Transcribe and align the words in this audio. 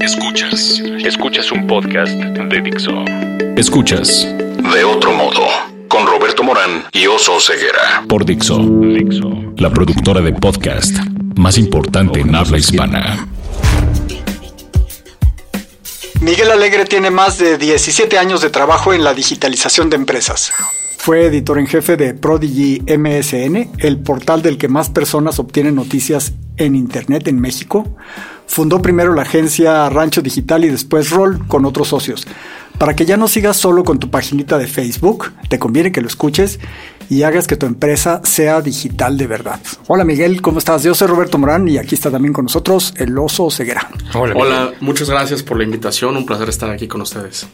Escuchas. 0.00 0.80
Escuchas 1.04 1.52
un 1.52 1.66
podcast 1.66 2.12
de 2.12 2.60
Dixo. 2.62 3.04
Escuchas. 3.56 4.26
De 4.72 4.82
otro 4.82 5.12
modo. 5.12 5.46
Con 5.88 6.06
Roberto 6.06 6.42
Morán 6.42 6.84
y 6.92 7.06
Oso 7.06 7.38
Ceguera. 7.38 8.02
Por 8.08 8.24
Dixo. 8.24 8.58
Dixo. 8.58 9.30
La 9.58 9.68
productora 9.68 10.22
de 10.22 10.32
podcast 10.32 10.96
más 11.36 11.58
importante 11.58 12.20
en 12.20 12.34
habla 12.34 12.56
hispana. 12.56 13.28
Miguel 16.22 16.50
Alegre 16.50 16.86
tiene 16.86 17.10
más 17.10 17.36
de 17.36 17.58
17 17.58 18.18
años 18.18 18.40
de 18.40 18.48
trabajo 18.48 18.94
en 18.94 19.04
la 19.04 19.12
digitalización 19.12 19.90
de 19.90 19.96
empresas. 19.96 20.52
Fue 21.02 21.24
editor 21.24 21.58
en 21.58 21.66
jefe 21.66 21.96
de 21.96 22.12
Prodigy 22.12 22.82
MSN, 22.82 23.70
el 23.78 23.98
portal 24.00 24.42
del 24.42 24.58
que 24.58 24.68
más 24.68 24.90
personas 24.90 25.38
obtienen 25.38 25.74
noticias 25.74 26.34
en 26.58 26.76
Internet 26.76 27.26
en 27.26 27.40
México. 27.40 27.96
Fundó 28.46 28.82
primero 28.82 29.14
la 29.14 29.22
agencia 29.22 29.88
Rancho 29.88 30.20
Digital 30.20 30.62
y 30.66 30.68
después 30.68 31.08
Roll 31.08 31.46
con 31.46 31.64
otros 31.64 31.88
socios. 31.88 32.26
Para 32.80 32.96
que 32.96 33.04
ya 33.04 33.18
no 33.18 33.28
sigas 33.28 33.58
solo 33.58 33.84
con 33.84 33.98
tu 33.98 34.08
paginita 34.08 34.56
de 34.56 34.66
Facebook, 34.66 35.32
te 35.50 35.58
conviene 35.58 35.92
que 35.92 36.00
lo 36.00 36.06
escuches 36.06 36.58
y 37.10 37.24
hagas 37.24 37.46
que 37.46 37.54
tu 37.54 37.66
empresa 37.66 38.22
sea 38.24 38.62
digital 38.62 39.18
de 39.18 39.26
verdad. 39.26 39.60
Hola 39.86 40.02
Miguel, 40.02 40.40
¿cómo 40.40 40.60
estás? 40.60 40.82
Yo 40.82 40.94
soy 40.94 41.08
Roberto 41.08 41.36
Morán 41.36 41.68
y 41.68 41.76
aquí 41.76 41.94
está 41.94 42.10
también 42.10 42.32
con 42.32 42.46
nosotros 42.46 42.94
el 42.96 43.18
oso 43.18 43.50
Ceguera. 43.50 43.90
Hola, 44.14 44.32
Hola 44.34 44.72
muchas 44.80 45.10
gracias 45.10 45.42
por 45.42 45.58
la 45.58 45.64
invitación, 45.64 46.16
un 46.16 46.24
placer 46.24 46.48
estar 46.48 46.70
aquí 46.70 46.88
con 46.88 47.02
ustedes. 47.02 47.46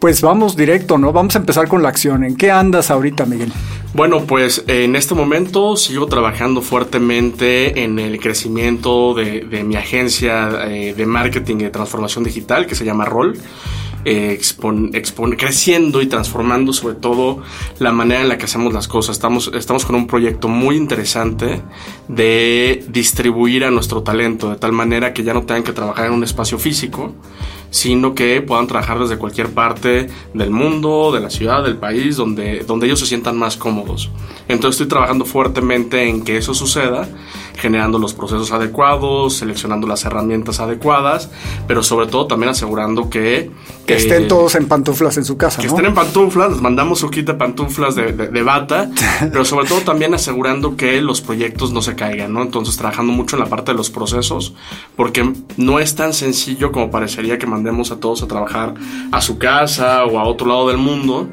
Pues 0.00 0.20
vamos 0.20 0.56
directo, 0.56 0.98
¿no? 0.98 1.12
Vamos 1.12 1.36
a 1.36 1.38
empezar 1.38 1.68
con 1.68 1.80
la 1.84 1.88
acción. 1.88 2.24
¿En 2.24 2.34
qué 2.34 2.50
andas 2.50 2.90
ahorita, 2.90 3.24
Miguel? 3.24 3.52
Bueno, 3.94 4.24
pues 4.24 4.64
en 4.66 4.96
este 4.96 5.14
momento 5.14 5.76
sigo 5.76 6.06
trabajando 6.06 6.60
fuertemente 6.60 7.84
en 7.84 8.00
el 8.00 8.18
crecimiento 8.18 9.14
de, 9.14 9.62
mi 9.62 9.76
agencia 9.76 10.66
eh, 10.66 10.92
de 10.92 11.06
marketing 11.06 11.58
y 11.60 11.62
de 11.62 11.70
transformación 11.70 12.24
digital 12.24 12.66
que 12.66 12.74
se 12.74 12.84
llama 12.84 13.04
Roll. 13.04 13.38
Eh, 14.04 14.40
creciendo 15.36 16.02
y 16.02 16.06
transformando 16.06 16.72
sobre 16.72 16.96
todo 16.96 17.42
la 17.78 17.92
manera 17.92 18.22
en 18.22 18.28
la 18.28 18.38
que 18.38 18.46
hacemos 18.46 18.72
las 18.72 18.88
cosas. 18.88 19.16
Estamos, 19.16 19.50
estamos 19.54 19.84
con 19.84 19.94
un 19.94 20.06
proyecto 20.06 20.48
muy 20.48 20.76
interesante 20.76 21.62
de 22.08 22.84
distribuir 22.88 23.64
a 23.64 23.70
nuestro 23.70 24.02
talento 24.02 24.50
de 24.50 24.56
tal 24.56 24.72
manera 24.72 25.12
que 25.12 25.22
ya 25.22 25.32
no 25.34 25.42
tengan 25.42 25.62
que 25.62 25.72
trabajar 25.72 26.06
en 26.06 26.12
un 26.12 26.24
espacio 26.24 26.58
físico, 26.58 27.14
sino 27.72 28.14
que 28.14 28.42
puedan 28.42 28.66
trabajar 28.66 28.98
desde 28.98 29.16
cualquier 29.16 29.48
parte 29.48 30.08
del 30.34 30.50
mundo, 30.50 31.10
de 31.10 31.20
la 31.20 31.30
ciudad, 31.30 31.64
del 31.64 31.78
país, 31.78 32.16
donde, 32.16 32.60
donde 32.60 32.86
ellos 32.86 33.00
se 33.00 33.06
sientan 33.06 33.36
más 33.38 33.56
cómodos. 33.56 34.10
Entonces 34.46 34.80
estoy 34.80 34.88
trabajando 34.88 35.24
fuertemente 35.24 36.06
en 36.06 36.22
que 36.22 36.36
eso 36.36 36.52
suceda, 36.52 37.08
generando 37.56 37.98
los 37.98 38.12
procesos 38.12 38.52
adecuados, 38.52 39.34
seleccionando 39.34 39.86
las 39.86 40.04
herramientas 40.04 40.60
adecuadas, 40.60 41.30
pero 41.66 41.82
sobre 41.82 42.06
todo 42.06 42.26
también 42.26 42.50
asegurando 42.50 43.08
que... 43.08 43.50
Que 43.86 43.96
estén 43.96 44.28
todos 44.28 44.54
en 44.54 44.68
pantuflas 44.68 45.16
en 45.16 45.24
su 45.24 45.36
casa. 45.36 45.60
Que 45.60 45.68
estén 45.68 45.86
en 45.86 45.94
pantuflas, 45.94 46.52
les 46.52 46.60
mandamos 46.60 46.98
su 46.98 47.10
kit 47.10 47.26
de 47.26 47.34
pantuflas 47.34 47.94
de, 47.94 48.12
de, 48.12 48.42
bata, 48.42 48.90
pero 49.32 49.44
sobre 49.44 49.66
todo 49.66 49.80
también 49.80 50.12
asegurando 50.12 50.76
que 50.76 51.00
los 51.00 51.20
proyectos 51.20 51.72
no 51.72 51.80
se 51.80 51.94
caigan, 51.94 52.32
¿no? 52.32 52.42
Entonces 52.42 52.76
trabajando 52.76 53.12
mucho 53.12 53.36
en 53.36 53.40
la 53.40 53.48
parte 53.48 53.72
de 53.72 53.78
los 53.78 53.90
procesos, 53.90 54.54
porque 54.94 55.32
no 55.56 55.80
es 55.80 55.94
tan 55.94 56.12
sencillo 56.12 56.70
como 56.70 56.90
parecería 56.90 57.38
que 57.38 57.46
mandemos 57.62 57.92
a 57.92 57.96
todos 58.00 58.22
a 58.22 58.26
trabajar 58.26 58.74
a 59.12 59.20
su 59.20 59.38
casa 59.38 60.04
o 60.04 60.18
a 60.18 60.24
otro 60.24 60.48
lado 60.48 60.68
del 60.68 60.78
mundo. 60.78 61.28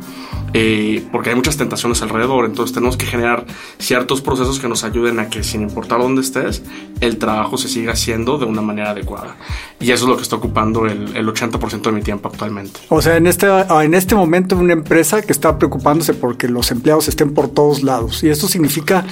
Eh, 0.54 1.08
porque 1.12 1.30
hay 1.30 1.36
muchas 1.36 1.58
tentaciones 1.58 2.02
alrededor, 2.02 2.46
entonces 2.46 2.74
tenemos 2.74 2.98
que 2.98 3.06
generar 3.06 3.46
ciertos 3.78 4.22
procesos 4.22 4.60
que 4.60 4.68
nos 4.68 4.84
ayuden 4.84 5.20
a 5.20 5.30
que 5.30 5.44
sin 5.44 5.62
importar 5.62 6.00
dónde 6.00 6.22
estés, 6.22 6.64
el 7.02 7.20
trabajo 7.20 7.56
se 7.58 7.68
siga 7.68 7.94
haciendo 7.94 8.40
de 8.40 8.46
una 8.46 8.64
manera 8.64 8.92
adecuada. 8.92 9.36
Y 9.80 9.92
eso 9.92 10.06
es 10.06 10.10
lo 10.10 10.18
que 10.18 10.24
está 10.24 10.38
ocupando 10.38 10.88
el, 10.88 11.14
80% 11.14 11.82
de 11.82 11.92
mi 11.92 12.02
tiempo 12.02 12.30
actualmente. 12.30 12.80
O 12.90 13.00
sea, 13.00 13.18
en 13.18 13.28
este, 13.28 13.48
en 13.48 13.94
este 13.94 14.16
momento 14.16 14.58
una 14.58 14.74
empresa 14.74 15.22
que 15.22 15.32
está 15.32 15.56
preocupándose 15.60 16.16
porque 16.16 16.48
los 16.48 16.72
empleados 16.72 17.08
estén 17.08 17.36
por 17.36 17.50
todos 17.50 17.84
lados. 17.84 18.24
Y 18.24 18.30
esto 18.30 18.48
significa, 18.48 19.06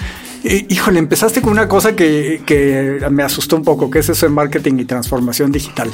híjole, 0.43 0.97
empezaste 0.97 1.43
con 1.43 1.51
una 1.51 1.67
cosa 1.67 1.95
que, 1.95 2.41
que 2.47 3.05
me 3.11 3.21
asustó 3.21 3.55
un 3.57 3.63
poco, 3.63 3.91
que 3.91 3.99
es 3.99 4.09
eso 4.09 4.25
de 4.25 4.31
marketing 4.31 4.79
y 4.79 4.85
transformación 4.85 5.51
digital. 5.51 5.91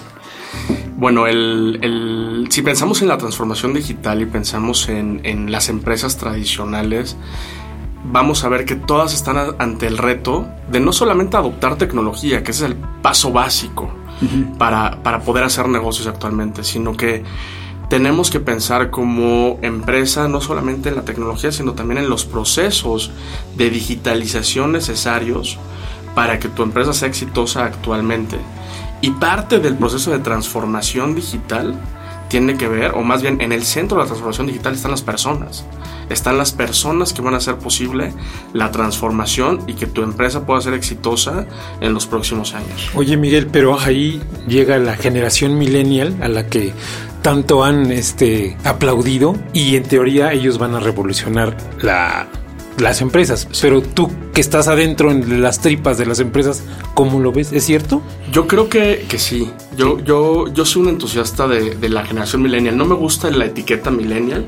Bueno, 0.97 1.27
el, 1.27 2.47
si 2.49 2.61
pensamos 2.61 3.01
en 3.01 3.09
la 3.09 3.17
transformación 3.17 3.73
digital 3.73 4.21
y 4.21 4.25
pensamos 4.25 4.87
en, 4.87 5.51
las 5.51 5.69
empresas 5.69 6.17
tradicionales, 6.17 7.17
vamos 8.05 8.43
a 8.43 8.49
ver 8.49 8.65
que 8.65 8.75
todas 8.75 9.13
están 9.13 9.55
ante 9.59 9.87
el 9.87 9.97
reto 9.97 10.47
de 10.71 10.79
no 10.79 10.93
solamente 10.93 11.35
adoptar 11.35 11.77
tecnología, 11.77 12.43
que 12.43 12.51
ese 12.51 12.65
es 12.65 12.71
el 12.71 12.77
paso 13.01 13.31
básico 13.33 13.91
para, 14.57 15.03
para 15.03 15.21
poder 15.23 15.43
hacer 15.43 15.67
negocios 15.67 16.07
actualmente, 16.07 16.63
sino 16.63 16.95
que 16.95 17.23
tenemos 17.89 18.31
que 18.31 18.39
pensar 18.39 18.89
como 18.89 19.59
empresa 19.61 20.27
no 20.27 20.41
solamente 20.41 20.89
en 20.89 20.95
la 20.95 21.05
tecnología, 21.05 21.51
sino 21.51 21.73
también 21.73 21.99
en 21.99 22.09
los 22.09 22.25
procesos 22.25 23.11
de 23.55 23.69
digitalización 23.69 24.71
necesarios 24.71 25.59
para 26.15 26.39
que 26.39 26.49
tu 26.49 26.63
empresa 26.63 26.93
sea 26.93 27.07
exitosa 27.07 27.65
actualmente. 27.65 28.37
Y 29.03 29.11
parte 29.11 29.59
del 29.59 29.75
proceso 29.75 30.11
de 30.11 30.19
transformación 30.19 31.13
digital 31.13 31.75
tiene 32.29 32.55
que 32.55 32.69
ver, 32.69 32.91
o 32.95 33.01
más 33.01 33.21
bien 33.21 33.41
en 33.41 33.51
el 33.51 33.63
centro 33.63 33.97
de 33.97 34.03
la 34.03 34.07
transformación 34.07 34.47
digital 34.47 34.75
están 34.75 34.91
las 34.91 35.01
personas. 35.01 35.65
Están 36.09 36.37
las 36.37 36.53
personas 36.53 37.11
que 37.11 37.21
van 37.21 37.33
a 37.33 37.37
hacer 37.37 37.57
posible 37.57 38.13
la 38.53 38.71
transformación 38.71 39.59
y 39.67 39.73
que 39.73 39.87
tu 39.87 40.03
empresa 40.03 40.45
pueda 40.45 40.61
ser 40.61 40.73
exitosa 40.73 41.45
en 41.81 41.93
los 41.93 42.07
próximos 42.07 42.53
años. 42.53 42.91
Oye 42.95 43.17
Miguel, 43.17 43.47
pero 43.47 43.77
ahí 43.77 44.21
llega 44.47 44.77
la 44.77 44.95
generación 44.95 45.57
millennial 45.57 46.15
a 46.21 46.29
la 46.29 46.47
que 46.47 46.71
tanto 47.21 47.65
han 47.65 47.91
este, 47.91 48.55
aplaudido 48.63 49.35
y 49.51 49.75
en 49.75 49.83
teoría 49.83 50.31
ellos 50.31 50.59
van 50.59 50.75
a 50.75 50.79
revolucionar 50.79 51.57
la 51.81 52.29
las 52.77 53.01
empresas. 53.01 53.47
Pero 53.61 53.81
tú 53.81 54.09
que 54.33 54.41
estás 54.41 54.67
adentro 54.67 55.11
en 55.11 55.41
las 55.41 55.59
tripas 55.59 55.97
de 55.97 56.05
las 56.05 56.19
empresas, 56.19 56.63
¿cómo 56.93 57.19
lo 57.19 57.31
ves? 57.31 57.51
¿Es 57.51 57.65
cierto? 57.65 58.01
Yo 58.31 58.47
creo 58.47 58.69
que, 58.69 59.05
que 59.07 59.19
sí. 59.19 59.51
Yo, 59.77 59.99
yo, 59.99 60.47
yo 60.53 60.65
soy 60.65 60.83
un 60.83 60.89
entusiasta 60.89 61.47
de, 61.47 61.75
de, 61.75 61.89
la 61.89 62.05
generación 62.05 62.41
millennial. 62.41 62.77
No 62.77 62.85
me 62.85 62.95
gusta 62.95 63.29
la 63.31 63.45
etiqueta 63.45 63.91
millennial 63.91 64.45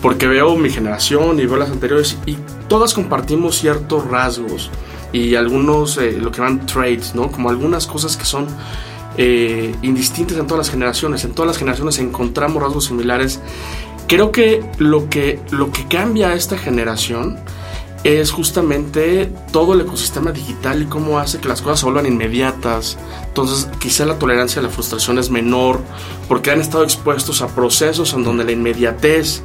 porque 0.00 0.26
veo 0.26 0.56
mi 0.56 0.68
generación 0.68 1.38
y 1.38 1.46
veo 1.46 1.56
las 1.56 1.70
anteriores 1.70 2.18
y 2.26 2.36
todas 2.68 2.92
compartimos 2.92 3.58
ciertos 3.58 4.04
rasgos 4.08 4.70
y 5.12 5.34
algunos, 5.36 5.98
eh, 5.98 6.18
lo 6.20 6.32
que 6.32 6.38
llaman 6.38 6.66
traits, 6.66 7.14
¿no? 7.14 7.30
Como 7.30 7.50
algunas 7.50 7.86
cosas 7.86 8.16
que 8.16 8.24
son 8.24 8.46
eh, 9.18 9.74
indistintas 9.82 10.38
en 10.38 10.46
todas 10.46 10.66
las 10.66 10.70
generaciones. 10.70 11.24
En 11.24 11.32
todas 11.32 11.48
las 11.48 11.58
generaciones 11.58 11.98
encontramos 11.98 12.62
rasgos 12.62 12.86
similares 12.86 13.40
Creo 14.12 14.30
que 14.30 14.62
lo 14.76 15.08
que, 15.08 15.40
lo 15.52 15.72
que 15.72 15.88
cambia 15.88 16.28
a 16.28 16.34
esta 16.34 16.58
generación 16.58 17.38
es 18.04 18.30
justamente 18.30 19.32
todo 19.52 19.72
el 19.72 19.80
ecosistema 19.80 20.32
digital 20.32 20.82
y 20.82 20.84
cómo 20.84 21.18
hace 21.18 21.38
que 21.38 21.48
las 21.48 21.62
cosas 21.62 21.80
se 21.80 21.86
vuelvan 21.86 22.04
inmediatas. 22.04 22.98
Entonces, 23.28 23.70
quizá 23.78 24.04
la 24.04 24.18
tolerancia 24.18 24.60
a 24.60 24.64
la 24.64 24.68
frustración 24.68 25.18
es 25.18 25.30
menor 25.30 25.80
porque 26.28 26.50
han 26.50 26.60
estado 26.60 26.84
expuestos 26.84 27.40
a 27.40 27.48
procesos 27.48 28.12
en 28.12 28.22
donde 28.22 28.44
la 28.44 28.52
inmediatez 28.52 29.42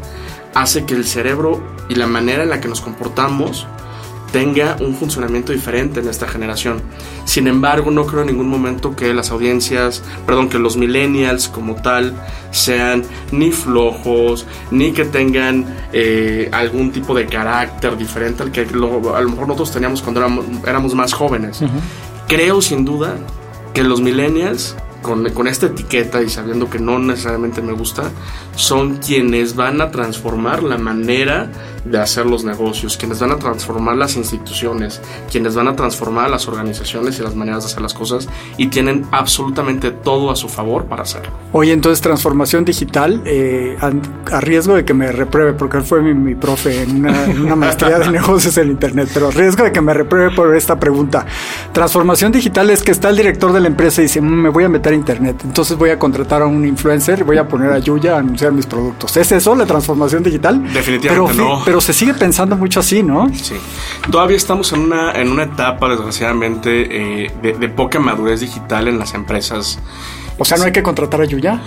hace 0.54 0.86
que 0.86 0.96
el 0.96 1.06
cerebro 1.06 1.64
y 1.88 1.96
la 1.96 2.08
manera 2.08 2.44
en 2.44 2.50
la 2.50 2.60
que 2.60 2.68
nos 2.68 2.82
comportamos 2.82 3.66
tenga 4.38 4.78
un 4.82 4.94
funcionamiento 4.94 5.52
diferente 5.52 6.00
en 6.00 6.08
esta 6.08 6.28
generación. 6.28 6.80
Sin 7.26 7.48
embargo, 7.48 7.90
no 7.90 8.06
creo 8.06 8.22
en 8.22 8.28
ningún 8.28 8.48
momento 8.48 8.96
que 8.96 9.12
las 9.12 9.32
audiencias, 9.32 10.04
perdón, 10.28 10.48
que 10.48 10.60
los 10.60 10.78
millennials 10.78 11.48
como 11.48 11.74
tal 11.74 12.14
sean 12.52 13.02
ni 13.32 13.52
flojos, 13.52 14.46
ni 14.70 14.92
que 14.92 15.06
tengan 15.06 15.66
eh, 15.92 16.50
algún 16.52 16.92
tipo 16.92 17.16
de 17.16 17.26
carácter 17.26 17.98
diferente 17.98 18.44
al 18.44 18.52
que 18.52 18.62
a 18.62 18.66
lo 18.76 19.30
mejor 19.30 19.48
nosotros 19.48 19.72
teníamos 19.72 20.04
cuando 20.04 20.24
éramos, 20.68 20.94
más 20.94 21.14
jóvenes. 21.14 21.64
Creo 22.28 22.62
sin 22.62 22.86
duda 22.86 23.18
que 23.74 23.84
los 23.84 24.02
millennials 24.02 24.76
con, 25.08 25.30
con, 25.30 25.48
esta 25.48 25.68
etiqueta 25.68 26.22
y 26.22 26.30
sabiendo 26.30 26.70
que 26.70 26.80
no 26.80 27.00
necesariamente 27.00 27.62
me 27.62 27.72
gusta, 27.72 28.12
son 28.56 28.98
quienes 28.98 29.56
van 29.56 29.80
a 29.82 29.90
transformar 29.90 30.64
la 30.64 30.78
manera 30.78 31.50
de 31.86 32.00
hacer 32.00 32.26
los 32.26 32.44
negocios, 32.44 32.98
quienes 32.98 33.20
van 33.20 33.32
a 33.32 33.38
transformar 33.38 33.96
las 33.96 34.16
instituciones, 34.16 35.02
quienes 35.32 35.56
van 35.56 35.68
a 35.68 35.76
transformar 35.76 36.30
las 36.30 36.48
organizaciones 36.48 37.20
y 37.20 37.24
las 37.24 37.36
maneras 37.36 37.64
de 37.64 37.72
hacer 37.72 37.82
las 37.82 37.94
cosas 37.94 38.28
y 38.58 38.68
tienen 38.68 39.06
absolutamente 39.12 39.92
todo 39.92 40.32
a 40.32 40.36
su 40.36 40.50
favor 40.50 40.86
para 40.86 41.04
hacerlo. 41.04 41.32
Oye, 41.54 41.72
entonces 41.72 42.02
transformación 42.02 42.66
digital, 42.66 43.22
eh, 43.26 43.78
a, 43.80 44.42
riesgo 44.42 44.76
de 44.76 44.86
que 44.86 44.94
me 44.94 45.12
repruebe, 45.12 45.54
porque 45.54 45.78
él 45.78 45.84
fue 45.84 46.02
mi, 46.02 46.36
profe 46.36 46.84
en 46.84 47.06
una, 47.06 47.56
maestría 47.56 48.00
de 48.00 48.12
negocios 48.12 48.58
en 48.58 48.70
Internet, 48.70 49.10
pero 49.14 49.30
a 49.30 49.32
riesgo 49.32 49.64
de 49.64 49.72
que 49.72 49.82
me 49.82 49.94
repruebe 49.94 50.36
por 50.36 50.56
esta 50.56 50.80
pregunta. 50.80 51.26
Transformación 51.72 52.32
digital 52.32 52.70
es 52.70 52.84
que 52.84 52.92
está 52.92 53.10
el 53.10 53.18
director 53.18 53.54
de 53.54 53.62
la 53.62 53.68
empresa 53.68 54.02
y 54.02 54.06
dice, 54.06 54.22
mm, 54.22 54.26
me 54.26 54.50
voy 54.50 54.66
a 54.66 54.70
meter 54.70 54.94
a 54.94 54.96
Internet, 54.98 55.42
entonces 55.44 55.78
voy 55.78 55.92
a 55.92 56.00
contratar 56.00 56.42
a 56.42 56.46
un 56.46 56.66
influencer, 56.66 57.24
voy 57.24 57.38
a 57.38 57.48
poner 57.48 57.72
a 57.72 57.80
Yuya 57.80 58.16
a 58.16 58.20
anunciar 58.20 58.52
mis 58.52 58.66
productos. 58.66 59.16
¿Es 59.16 59.32
eso 59.32 59.56
la 59.56 59.66
transformación 59.66 60.24
digital? 60.24 60.62
Definitivamente 60.74 61.38
no 61.38 61.82
se 61.82 61.94
sigue 61.94 62.14
pensando 62.14 62.56
mucho 62.56 62.80
así, 62.80 63.04
¿no? 63.04 63.30
Sí. 63.34 63.56
Todavía 64.12 64.38
estamos 64.38 64.72
en 64.74 64.82
una, 64.82 65.12
en 65.14 65.30
una 65.30 65.44
etapa, 65.44 65.90
desgraciadamente, 65.90 67.26
eh, 67.26 67.32
de, 67.42 67.70
poca 67.70 68.00
madurez 68.00 68.40
digital 68.42 68.88
en 68.88 69.00
las 69.00 69.14
empresas. 69.14 69.80
O 70.38 70.46
sea, 70.46 70.58
no 70.58 70.66
hay 70.66 70.72
que 70.72 70.84
contratar 70.84 71.22
a 71.22 71.26
Yuya. 71.26 71.62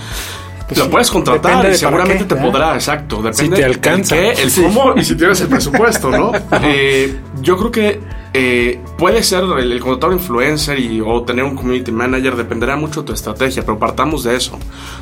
Pues 0.71 0.79
lo 0.79 0.89
puedes 0.89 1.11
contratar 1.11 1.69
y 1.69 1.75
seguramente 1.75 2.25
te 2.25 2.37
podrá, 2.37 2.75
exacto. 2.75 3.17
Depende 3.17 3.57
si 3.57 3.63
te 3.63 3.65
alcanza. 3.65 4.17
el 4.17 4.53
cómo 4.53 4.95
y 4.97 5.05
si 5.05 5.17
tienes 5.17 5.41
el 5.41 5.49
presupuesto, 5.49 6.11
¿no? 6.11 6.31
eh, 6.63 7.19
yo 7.43 7.57
creo 7.57 7.73
que 7.73 8.01
eh, 8.33 8.81
puede 8.97 9.25
ser 9.25 9.43
el, 9.43 9.73
el 9.73 9.81
contratar 9.81 10.13
influencer 10.13 10.79
y, 10.79 11.01
o 11.01 11.23
tener 11.25 11.45
un 11.45 11.57
community 11.57 11.91
manager, 11.91 12.37
dependerá 12.37 12.77
mucho 12.77 13.01
de 13.01 13.09
tu 13.09 13.13
estrategia, 13.15 13.65
pero 13.65 13.81
partamos 13.81 14.23
de 14.23 14.37
eso. 14.37 14.61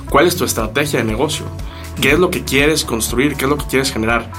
¿Cuál 0.09 0.27
es 0.27 0.37
tu 0.37 0.47
estrategia 0.47 1.01
de 1.01 1.05
negocio? 1.05 1.45
¿Qué 2.01 2.13
es 2.13 2.19
lo 2.19 2.31
que 2.31 2.45
quieres 2.45 2.85
construir? 2.85 3.35
¿Qué 3.35 3.45
es 3.45 3.51
lo 3.51 3.59
que 3.59 3.67
quieres 3.67 3.93
generar? 3.93 4.31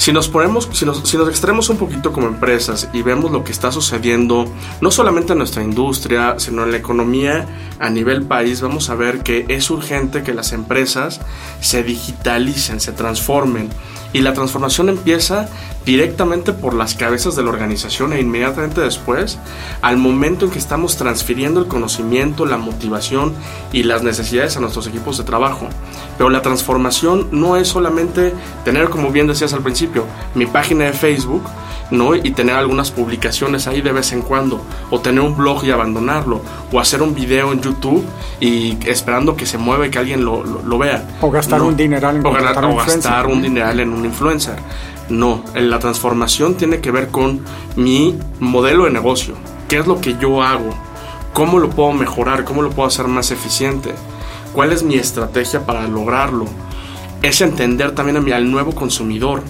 Si 0.00 0.14
nos 0.14 0.28
ponemos, 0.28 0.66
si 0.72 0.86
nos, 0.86 1.06
si 1.06 1.18
nos 1.18 1.28
extraemos 1.28 1.68
un 1.68 1.76
poquito 1.76 2.10
como 2.10 2.26
empresas 2.26 2.88
y 2.94 3.02
vemos 3.02 3.30
lo 3.32 3.44
que 3.44 3.52
está 3.52 3.70
sucediendo, 3.70 4.50
no 4.80 4.90
solamente 4.90 5.32
en 5.32 5.38
nuestra 5.38 5.62
industria, 5.62 6.36
sino 6.38 6.64
en 6.64 6.70
la 6.70 6.78
economía 6.78 7.46
a 7.78 7.90
nivel 7.90 8.22
país, 8.22 8.62
vamos 8.62 8.88
a 8.88 8.94
ver 8.94 9.22
que 9.22 9.44
es 9.48 9.68
urgente 9.68 10.22
que 10.22 10.32
las 10.32 10.52
empresas 10.52 11.20
se 11.60 11.82
digitalicen, 11.82 12.80
se 12.80 12.92
transformen. 12.92 13.68
Y 14.12 14.20
la 14.20 14.32
transformación 14.34 14.88
empieza 14.88 15.48
directamente 15.86 16.52
por 16.52 16.74
las 16.74 16.94
cabezas 16.94 17.36
de 17.36 17.42
la 17.42 17.50
organización 17.50 18.12
e 18.12 18.20
inmediatamente 18.20 18.80
después, 18.80 19.38
al 19.82 19.96
momento 19.96 20.44
en 20.44 20.50
que 20.50 20.58
estamos 20.58 20.96
transfiriendo 20.96 21.60
el 21.60 21.66
conocimiento, 21.66 22.44
la 22.44 22.58
motivación 22.58 23.32
y 23.72 23.84
las 23.84 24.02
necesidades 24.02 24.56
a 24.56 24.60
nuestros 24.60 24.86
equipos 24.86 25.18
de 25.18 25.24
trabajo. 25.24 25.68
Pero 26.18 26.28
la 26.28 26.42
transformación 26.42 27.28
no 27.30 27.56
es 27.56 27.68
solamente 27.68 28.34
tener, 28.64 28.90
como 28.90 29.10
bien 29.10 29.26
decías 29.26 29.52
al 29.52 29.62
principio, 29.62 30.04
mi 30.34 30.46
página 30.46 30.84
de 30.84 30.92
Facebook, 30.92 31.42
¿no? 31.90 32.14
Y 32.14 32.30
tener 32.32 32.54
algunas 32.54 32.90
publicaciones 32.90 33.66
ahí 33.66 33.80
de 33.80 33.92
vez 33.92 34.12
en 34.12 34.22
cuando, 34.22 34.62
o 34.90 35.00
tener 35.00 35.20
un 35.20 35.36
blog 35.36 35.64
y 35.64 35.70
abandonarlo, 35.70 36.40
o 36.72 36.80
hacer 36.80 37.02
un 37.02 37.14
video 37.14 37.52
en 37.52 37.60
YouTube 37.60 38.04
y 38.38 38.78
esperando 38.88 39.34
que 39.34 39.46
se 39.46 39.58
mueva 39.58 39.86
y 39.86 39.90
que 39.90 39.98
alguien 39.98 40.24
lo, 40.24 40.78
vea. 40.78 41.04
O 41.20 41.30
gastar 41.30 41.62
un 41.62 41.76
dineral 41.76 42.16
en 42.16 42.26
o, 42.26 42.30
o 42.30 42.76
gastar 42.76 43.26
un 43.26 43.42
dineral 43.42 43.80
en 43.80 43.92
un 43.92 43.99
influencer. 44.04 44.56
No, 45.08 45.42
la 45.54 45.78
transformación 45.78 46.54
tiene 46.54 46.80
que 46.80 46.90
ver 46.90 47.08
con 47.08 47.40
mi 47.76 48.16
modelo 48.38 48.84
de 48.84 48.90
negocio. 48.90 49.34
¿Qué 49.68 49.78
es 49.78 49.86
lo 49.86 50.00
que 50.00 50.16
yo 50.18 50.42
hago? 50.42 50.70
¿Cómo 51.32 51.58
lo 51.58 51.70
puedo 51.70 51.92
mejorar? 51.92 52.44
¿Cómo 52.44 52.62
lo 52.62 52.70
puedo 52.70 52.88
hacer 52.88 53.06
más 53.06 53.30
eficiente? 53.30 53.94
¿Cuál 54.52 54.72
es 54.72 54.82
mi 54.82 54.96
estrategia 54.96 55.64
para 55.64 55.86
lograrlo? 55.86 56.46
Es 57.22 57.40
entender 57.40 57.94
también 57.94 58.16
a 58.16 58.20
mi, 58.20 58.32
al 58.32 58.50
nuevo 58.50 58.72
consumidor. 58.72 59.42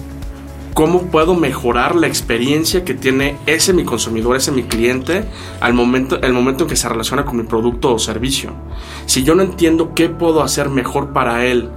¿Cómo 0.73 1.03
puedo 1.03 1.35
mejorar 1.35 1.95
la 1.95 2.07
experiencia 2.07 2.85
que 2.85 2.93
tiene 2.93 3.35
ese 3.45 3.73
mi 3.73 3.83
consumidor, 3.83 4.37
ese 4.37 4.51
mi 4.51 4.63
cliente, 4.63 5.25
al 5.59 5.73
momento, 5.73 6.21
el 6.21 6.33
momento 6.33 6.63
en 6.63 6.69
que 6.69 6.75
se 6.75 6.87
relaciona 6.87 7.25
con 7.25 7.37
mi 7.37 7.43
producto 7.43 7.93
o 7.93 7.99
servicio? 7.99 8.51
Si 9.05 9.23
yo 9.23 9.35
no 9.35 9.43
entiendo 9.43 9.93
qué 9.93 10.07
puedo 10.07 10.41
hacer 10.43 10.69
mejor 10.69 11.13
para 11.13 11.45
él 11.45 11.69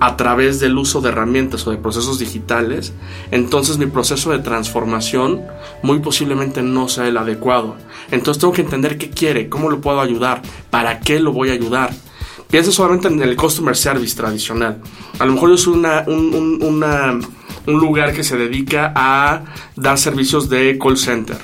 a 0.00 0.16
través 0.16 0.60
del 0.60 0.76
uso 0.78 1.00
de 1.00 1.08
herramientas 1.10 1.66
o 1.66 1.70
de 1.70 1.76
procesos 1.76 2.18
digitales, 2.18 2.92
entonces 3.30 3.78
mi 3.78 3.86
proceso 3.86 4.30
de 4.30 4.38
transformación 4.38 5.42
muy 5.82 5.98
posiblemente 6.00 6.62
no 6.62 6.88
sea 6.88 7.08
el 7.08 7.16
adecuado. 7.16 7.76
Entonces 8.10 8.40
tengo 8.40 8.52
que 8.52 8.62
entender 8.62 8.98
qué 8.98 9.10
quiere, 9.10 9.48
cómo 9.48 9.70
lo 9.70 9.80
puedo 9.80 10.00
ayudar, 10.00 10.42
para 10.70 11.00
qué 11.00 11.20
lo 11.20 11.32
voy 11.32 11.50
a 11.50 11.54
ayudar. 11.54 11.92
Piensa 12.50 12.72
solamente 12.72 13.08
en 13.08 13.20
el 13.20 13.36
customer 13.36 13.76
service 13.76 14.16
tradicional. 14.16 14.80
A 15.18 15.26
lo 15.26 15.34
mejor 15.34 15.50
yo 15.50 15.58
soy 15.58 15.74
una, 15.74 16.04
un, 16.06 16.62
un 17.66 17.80
lugar 17.80 18.14
que 18.14 18.24
se 18.24 18.36
dedica 18.36 18.92
a 18.94 19.42
dar 19.76 19.98
servicios 19.98 20.48
de 20.48 20.78
call 20.78 20.96
center 20.96 21.38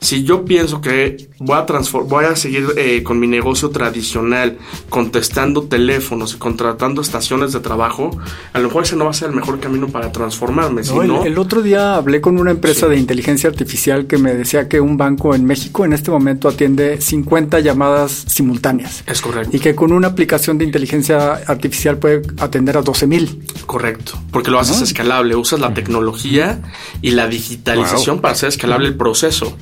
si 0.00 0.24
yo 0.24 0.46
pienso 0.46 0.80
que 0.80 1.28
voy 1.38 1.58
a, 1.58 1.66
voy 2.04 2.24
a 2.24 2.34
seguir 2.34 2.68
eh, 2.76 3.02
con 3.02 3.20
mi 3.20 3.26
negocio 3.26 3.68
tradicional, 3.68 4.56
contestando 4.88 5.64
teléfonos 5.64 6.34
y 6.34 6.38
contratando 6.38 7.02
estaciones 7.02 7.52
de 7.52 7.60
trabajo, 7.60 8.10
a 8.54 8.58
lo 8.58 8.68
mejor 8.68 8.84
ese 8.84 8.96
no 8.96 9.04
va 9.04 9.10
a 9.10 9.14
ser 9.14 9.28
el 9.28 9.36
mejor 9.36 9.60
camino 9.60 9.88
para 9.88 10.10
transformarme. 10.10 10.82
el, 11.24 11.38
otro 11.38 11.60
día 11.60 11.96
hablé 11.96 12.22
con 12.22 12.38
una 12.38 12.50
empresa 12.50 12.88
de 12.88 12.96
inteligencia 12.96 13.50
artificial 13.50 14.06
que 14.06 14.16
me 14.16 14.32
decía 14.34 14.68
que 14.68 14.80
un 14.80 14.96
banco 14.96 15.34
en 15.34 15.44
México 15.44 15.84
en 15.84 15.92
este 15.92 16.10
momento 16.10 16.48
atiende 16.48 17.00
50 17.00 17.60
llamadas 17.60 18.24
simultáneas. 18.26 19.04
Es 19.06 19.20
correcto. 19.20 19.54
Y 19.54 19.60
que 19.60 19.74
con 19.74 19.92
una 19.92 20.08
aplicación 20.08 20.56
de 20.56 20.64
inteligencia 20.64 21.34
artificial 21.46 21.98
puede 21.98 22.22
atender 22.38 22.78
a 22.78 22.82
12 22.82 23.06
mil. 23.06 23.44
Correcto, 23.66 24.18
porque 24.30 24.50
lo 24.50 24.58
haces 24.58 24.80
escalable, 24.80 25.36
usas 25.36 25.60
la 25.60 25.74
tecnología 25.74 26.60
y 27.02 27.10
la 27.10 27.28
digitalización 27.28 28.20
para 28.20 28.32
hacer 28.32 28.48
escalable 28.48 28.88
el 28.88 28.96
proceso. 28.96 29.56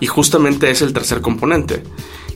Y 0.00 0.06
justamente 0.06 0.70
es 0.70 0.82
el 0.82 0.92
tercer 0.92 1.20
componente, 1.20 1.82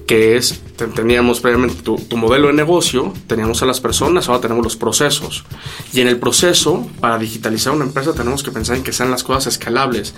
que 0.07 0.37
es, 0.37 0.61
teníamos 0.95 1.41
previamente 1.41 1.83
tu, 1.83 2.17
modelo 2.17 2.49
de 2.49 2.53
negocio, 2.53 3.13
teníamos 3.27 3.63
a 3.63 3.67
las 3.67 3.81
personas, 3.81 4.29
ahora 4.29 4.43
tenemos 4.43 4.63
los 4.63 4.77
procesos. 4.77 5.45
Y 5.93 6.01
en 6.01 6.09
el 6.09 6.19
proceso, 6.19 6.87
para 7.01 7.19
digitalizar 7.19 7.73
una 7.73 7.85
empresa, 7.85 8.13
tenemos 8.13 8.43
que 8.43 8.51
pensar 8.51 8.77
en 8.77 8.83
que 8.83 8.93
sean 8.93 9.11
las 9.11 9.25
cosas 9.25 9.47
escalables. 9.47 10.15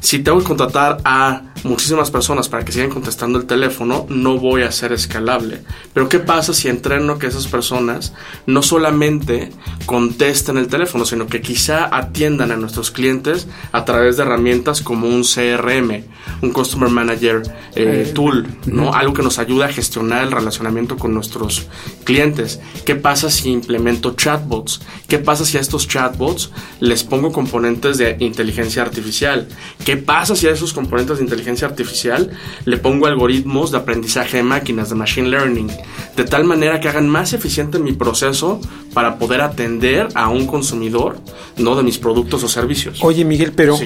Si 0.00 0.20
tengo 0.20 0.38
que 0.38 0.44
contratar 0.44 0.98
a 1.04 1.42
muchísimas 1.64 2.10
personas 2.10 2.48
para 2.48 2.64
que 2.64 2.72
sigan 2.72 2.90
contestando 2.90 3.38
el 3.38 3.46
teléfono, 3.46 4.06
no 4.08 4.38
voy 4.38 4.62
a 4.62 4.70
ser 4.70 4.92
escalable. 4.92 5.62
Pero 5.92 6.08
¿qué 6.08 6.20
pasa 6.20 6.52
si 6.52 6.68
entreno 6.68 7.18
que 7.18 7.26
esas 7.26 7.48
personas 7.48 8.12
no 8.46 8.62
solamente 8.62 9.50
contesten 9.86 10.58
el 10.58 10.68
teléfono, 10.68 11.04
sino 11.04 11.26
que 11.26 11.40
quizá 11.40 11.88
atiendan 11.96 12.52
a 12.52 12.56
nuestros 12.56 12.90
clientes 12.90 13.48
a 13.72 13.84
través 13.84 14.16
de 14.16 14.22
herramientas 14.22 14.80
como 14.80 15.08
un 15.08 15.22
CRM, 15.22 16.04
un 16.42 16.50
Customer 16.52 16.90
Manager 16.90 17.42
eh, 17.74 18.04
eh, 18.06 18.12
Tool, 18.14 18.46
¿no? 18.66 18.92
Algo 18.92 19.12
que 19.14 19.23
nos 19.24 19.40
ayuda 19.40 19.66
a 19.66 19.72
gestionar 19.72 20.22
el 20.22 20.30
relacionamiento 20.30 20.96
con 20.96 21.12
nuestros 21.12 21.66
clientes. 22.04 22.60
¿Qué 22.84 22.94
pasa 22.94 23.30
si 23.30 23.50
implemento 23.50 24.14
chatbots? 24.14 24.80
¿Qué 25.08 25.18
pasa 25.18 25.44
si 25.44 25.56
a 25.58 25.60
estos 25.60 25.88
chatbots 25.88 26.50
les 26.78 27.02
pongo 27.02 27.32
componentes 27.32 27.98
de 27.98 28.16
inteligencia 28.20 28.82
artificial? 28.82 29.48
¿Qué 29.84 29.96
pasa 29.96 30.36
si 30.36 30.46
a 30.46 30.52
esos 30.52 30.72
componentes 30.72 31.16
de 31.18 31.24
inteligencia 31.24 31.66
artificial 31.66 32.30
le 32.64 32.76
pongo 32.76 33.06
algoritmos 33.06 33.72
de 33.72 33.78
aprendizaje 33.78 34.36
de 34.36 34.42
máquinas, 34.42 34.90
de 34.90 34.94
machine 34.94 35.28
learning, 35.28 35.70
de 36.16 36.24
tal 36.24 36.44
manera 36.44 36.78
que 36.78 36.88
hagan 36.88 37.08
más 37.08 37.32
eficiente 37.32 37.78
mi 37.78 37.92
proceso 37.92 38.60
para 38.92 39.18
poder 39.18 39.40
atender 39.40 40.08
a 40.14 40.28
un 40.28 40.46
consumidor, 40.46 41.18
no 41.56 41.74
de 41.74 41.82
mis 41.82 41.98
productos 41.98 42.44
o 42.44 42.48
servicios. 42.48 42.98
Oye, 43.02 43.24
Miguel, 43.24 43.52
pero 43.56 43.78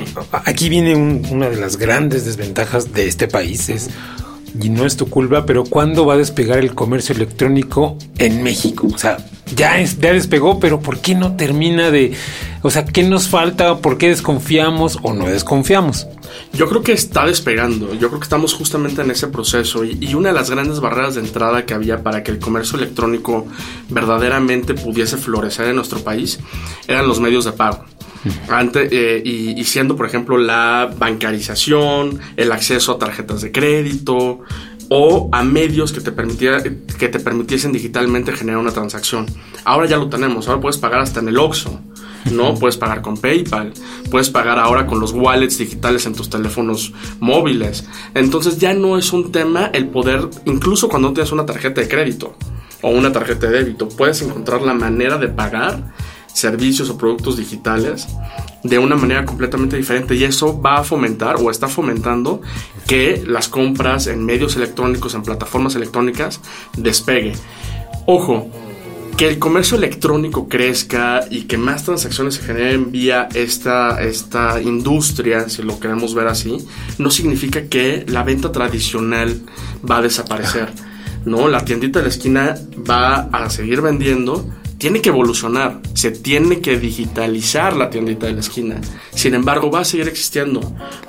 aquí 0.45 0.69
viene 0.69 0.95
una 0.95 1.49
de 1.49 1.57
las 1.57 1.77
grandes 1.77 2.25
desventajas 2.25 2.93
de 2.93 3.07
este 3.07 3.29
país, 3.29 3.69
es 3.69 3.91
y 4.61 4.69
no 4.71 4.85
es 4.85 4.97
tu 4.97 5.09
culpa, 5.09 5.47
pero 5.47 5.65
¿cuándo 5.65 6.07
va 6.07 6.15
a 6.15 6.17
despegar 6.17 6.59
el 6.59 6.75
comercio 6.75 7.15
electrónico 7.15 7.97
en 8.19 8.43
México? 8.43 8.89
O 8.93 8.99
sea, 8.99 9.19
ya, 9.55 9.81
ya 9.81 10.13
despegó, 10.13 10.59
pero 10.59 10.81
¿por 10.81 11.01
qué 11.01 11.15
no 11.15 11.37
termina 11.37 11.91
de... 11.91 12.13
O 12.63 12.71
sea, 12.71 12.85
¿qué 12.85 13.05
nos 13.05 13.29
falta? 13.29 13.79
¿Por 13.79 13.99
qué 13.99 14.09
desconfiamos 14.09 14.99
o 15.03 15.15
no 15.15 15.29
desconfiamos? 15.29 16.07
Yo 16.53 16.69
creo 16.69 16.83
que 16.83 16.93
está 16.93 17.25
despegando, 17.25 17.95
yo 17.95 18.09
creo 18.09 18.21
que 18.21 18.25
estamos 18.25 18.55
justamente 18.55 19.03
en 19.03 19.11
ese 19.11 19.29
proceso 19.29 19.85
y, 19.85 20.15
una 20.15 20.31
de 20.31 20.35
las 20.35 20.51
grandes 20.51 20.81
barreras 20.81 21.15
de 21.15 21.21
entrada 21.21 21.65
que 21.65 21.75
había 21.75 22.03
para 22.03 22.23
que 22.23 22.33
el 22.33 22.39
comercio 22.39 22.79
electrónico 22.79 23.47
verdaderamente 23.89 24.75
pudiese 24.75 25.17
florecer 25.17 25.69
en 25.69 25.77
nuestro 25.77 26.01
país 26.01 26.41
eran 26.89 27.07
los 27.07 27.21
medios 27.21 27.45
de 27.45 27.53
pago. 27.53 27.85
Antes, 28.49 28.89
eh, 28.93 29.23
y, 29.25 29.63
siendo, 29.65 29.97
por 29.97 30.07
ejemplo, 30.07 30.39
la 30.39 30.91
bancarización, 30.99 32.21
el 32.37 32.53
acceso 32.53 32.93
a 32.93 32.99
tarjetas 32.99 33.43
de 33.43 33.53
crédito 33.53 34.41
o 34.91 35.29
a 35.33 35.45
medios 35.45 35.93
que 35.93 36.01
te, 36.01 36.13
que 36.99 37.09
te 37.09 37.21
permitiesen 37.21 37.73
digitalmente 37.73 38.33
generar 38.33 38.61
una 38.61 38.73
transacción. 38.73 39.27
Ahora 39.65 39.87
ya 39.87 39.99
lo 39.99 40.09
tenemos, 40.09 40.49
ahora 40.49 40.61
puedes 40.61 40.79
pagar 40.79 41.01
hasta 41.01 41.21
en 41.21 41.29
el 41.29 41.39
OXXO. 41.39 41.81
¿no? 42.33 42.55
Puedes 42.55 42.77
pagar 42.77 43.01
con 43.01 43.17
PayPal, 43.17 43.73
puedes 44.11 44.31
pagar 44.31 44.59
ahora 44.59 44.87
con 44.87 45.01
los 45.01 45.13
wallets 45.13 45.59
digitales 45.59 46.07
en 46.07 46.15
tus 46.15 46.29
teléfonos 46.29 46.93
móviles. 47.21 47.87
Entonces 48.15 48.59
ya 48.59 48.75
no 48.75 48.99
es 48.99 49.13
un 49.13 49.33
tema 49.33 49.71
el 49.73 49.87
poder, 49.87 50.29
incluso 50.45 50.89
cuando 50.89 51.13
tienes 51.13 51.33
una 51.33 51.47
tarjeta 51.47 51.81
de 51.81 51.89
crédito 51.89 52.37
o 52.83 52.91
una 52.91 53.13
tarjeta 53.13 53.47
de 53.47 53.59
débito, 53.59 53.89
puedes 53.89 54.23
encontrar 54.23 54.63
la 54.63 54.75
manera 54.75 55.19
de 55.19 55.29
pagar 55.29 55.93
servicios 56.39 56.89
o 56.91 56.97
productos 56.97 57.37
digitales 57.37 58.07
de 58.63 58.79
una 58.79 58.97
manera 58.97 59.25
completamente 59.25 59.77
diferente 59.77 60.15
y 60.15 60.25
eso 60.25 60.61
va 60.61 60.79
a 60.79 60.85
fomentar 60.85 61.37
o 61.37 61.51
está 61.51 61.69
fomentando 61.69 62.41
que 62.87 63.23
las 63.27 63.49
compras 63.49 64.07
en 64.07 64.25
medios 64.25 64.57
electrónicos, 64.57 65.15
en 65.15 65.23
plataformas 65.23 65.75
electrónicas, 65.75 66.41
despegue. 66.77 67.33
Ojo, 68.07 68.51
que 69.17 69.29
el 69.29 69.41
comercio 69.41 69.77
electrónico 69.77 70.49
crezca 70.49 71.25
y 71.29 71.43
que 71.43 71.59
más 71.59 71.85
transacciones 71.85 72.35
se 72.35 72.43
generen 72.43 72.93
vía 72.93 73.29
esta, 73.35 74.01
esta 74.01 74.63
industria, 74.63 75.49
si 75.49 75.63
lo 75.63 75.81
queremos 75.81 76.15
ver 76.15 76.29
así, 76.29 76.59
no 76.99 77.11
significa 77.11 77.65
que 77.65 78.05
la 78.07 78.23
venta 78.23 78.53
tradicional 78.53 79.41
va 79.89 79.99
a 79.99 80.03
desaparecer. 80.03 80.73
No, 81.25 81.49
la 81.49 81.65
tiendita 81.65 81.99
de 81.99 82.05
la 82.05 82.11
esquina 82.11 82.57
va 82.89 83.29
a 83.33 83.51
seguir 83.51 83.83
vendiendo, 83.83 84.49
tiene 84.79 85.03
que 85.03 85.09
evolucionar, 85.09 85.81
se 85.95 86.13
tiene 86.13 86.61
que 86.61 86.79
digitalizar 86.79 87.77
la 87.77 87.91
tiendita 87.91 88.27
de 88.27 88.35
la 88.35 88.41
esquina. 88.41 88.81
Sin 89.13 89.35
embargo, 89.35 89.73
va 89.73 89.81
a 89.81 89.85
seguir 89.85 90.07
existiendo. 90.07 90.61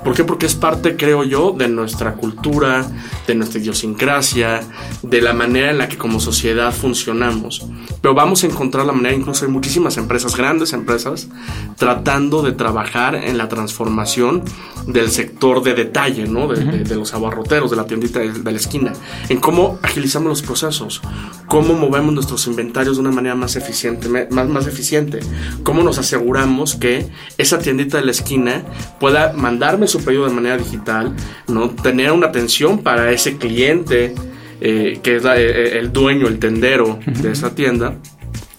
¿Por 0.04 0.14
qué? 0.14 0.24
Porque 0.24 0.46
es 0.46 0.56
parte, 0.56 0.96
creo 0.96 1.22
yo, 1.22 1.52
de 1.56 1.68
nuestra 1.68 2.14
cultura, 2.14 2.84
de 3.28 3.34
nuestra 3.36 3.60
idiosincrasia, 3.60 4.62
de 5.02 5.22
la 5.22 5.32
manera 5.34 5.70
en 5.70 5.78
la 5.78 5.88
que 5.88 5.96
como 5.96 6.18
sociedad 6.18 6.74
funcionamos. 6.74 7.64
Pero 8.02 8.12
vamos 8.12 8.42
a 8.42 8.48
encontrar 8.48 8.86
la 8.86 8.92
manera, 8.92 9.14
incluso 9.14 9.44
hay 9.44 9.52
muchísimas 9.52 9.96
empresas, 9.96 10.34
grandes 10.34 10.72
empresas, 10.72 11.28
tratando 11.76 12.42
de 12.42 12.52
trabajar 12.52 13.14
en 13.14 13.38
la 13.38 13.48
transformación 13.48 14.42
del 14.86 15.10
sector 15.10 15.62
de 15.62 15.74
detalle, 15.74 16.26
¿no? 16.26 16.48
De, 16.48 16.96
los 16.96 17.14
abarroteros, 17.14 17.70
de 17.70 17.76
la 17.76 17.86
tiendita 17.86 18.18
de, 18.18 18.32
de 18.32 18.50
la 18.50 18.58
esquina, 18.58 18.92
en 19.28 19.38
cómo 19.38 19.78
agilizamos 19.82 20.28
los 20.28 20.42
procesos, 20.42 21.00
cómo 21.46 21.74
movemos 21.74 22.12
nuestros 22.12 22.46
inventarios 22.48 22.96
de 22.96 23.02
una 23.02 23.12
manera 23.12 23.36
más 23.36 23.56
eficiente, 23.60 24.08
más, 24.30 24.48
más 24.48 24.66
eficiente. 24.66 25.20
¿Cómo 25.62 25.82
nos 25.82 25.98
aseguramos 25.98 26.74
que 26.74 27.06
esa 27.38 27.58
tiendita 27.58 27.98
de 27.98 28.04
la 28.04 28.10
esquina 28.10 28.62
pueda 28.98 29.32
mandarme 29.32 29.86
su 29.86 30.02
pedido 30.04 30.26
de 30.26 30.34
manera 30.34 30.56
digital, 30.56 31.14
no 31.48 31.70
tener 31.70 32.12
una 32.12 32.28
atención 32.28 32.78
para 32.78 33.12
ese 33.12 33.36
cliente 33.36 34.14
eh, 34.60 35.00
que 35.02 35.16
es 35.16 35.24
eh, 35.24 35.78
el 35.78 35.92
dueño, 35.92 36.26
el 36.26 36.38
tendero 36.38 36.98
de 37.06 37.32
esa 37.32 37.54
tienda? 37.54 37.96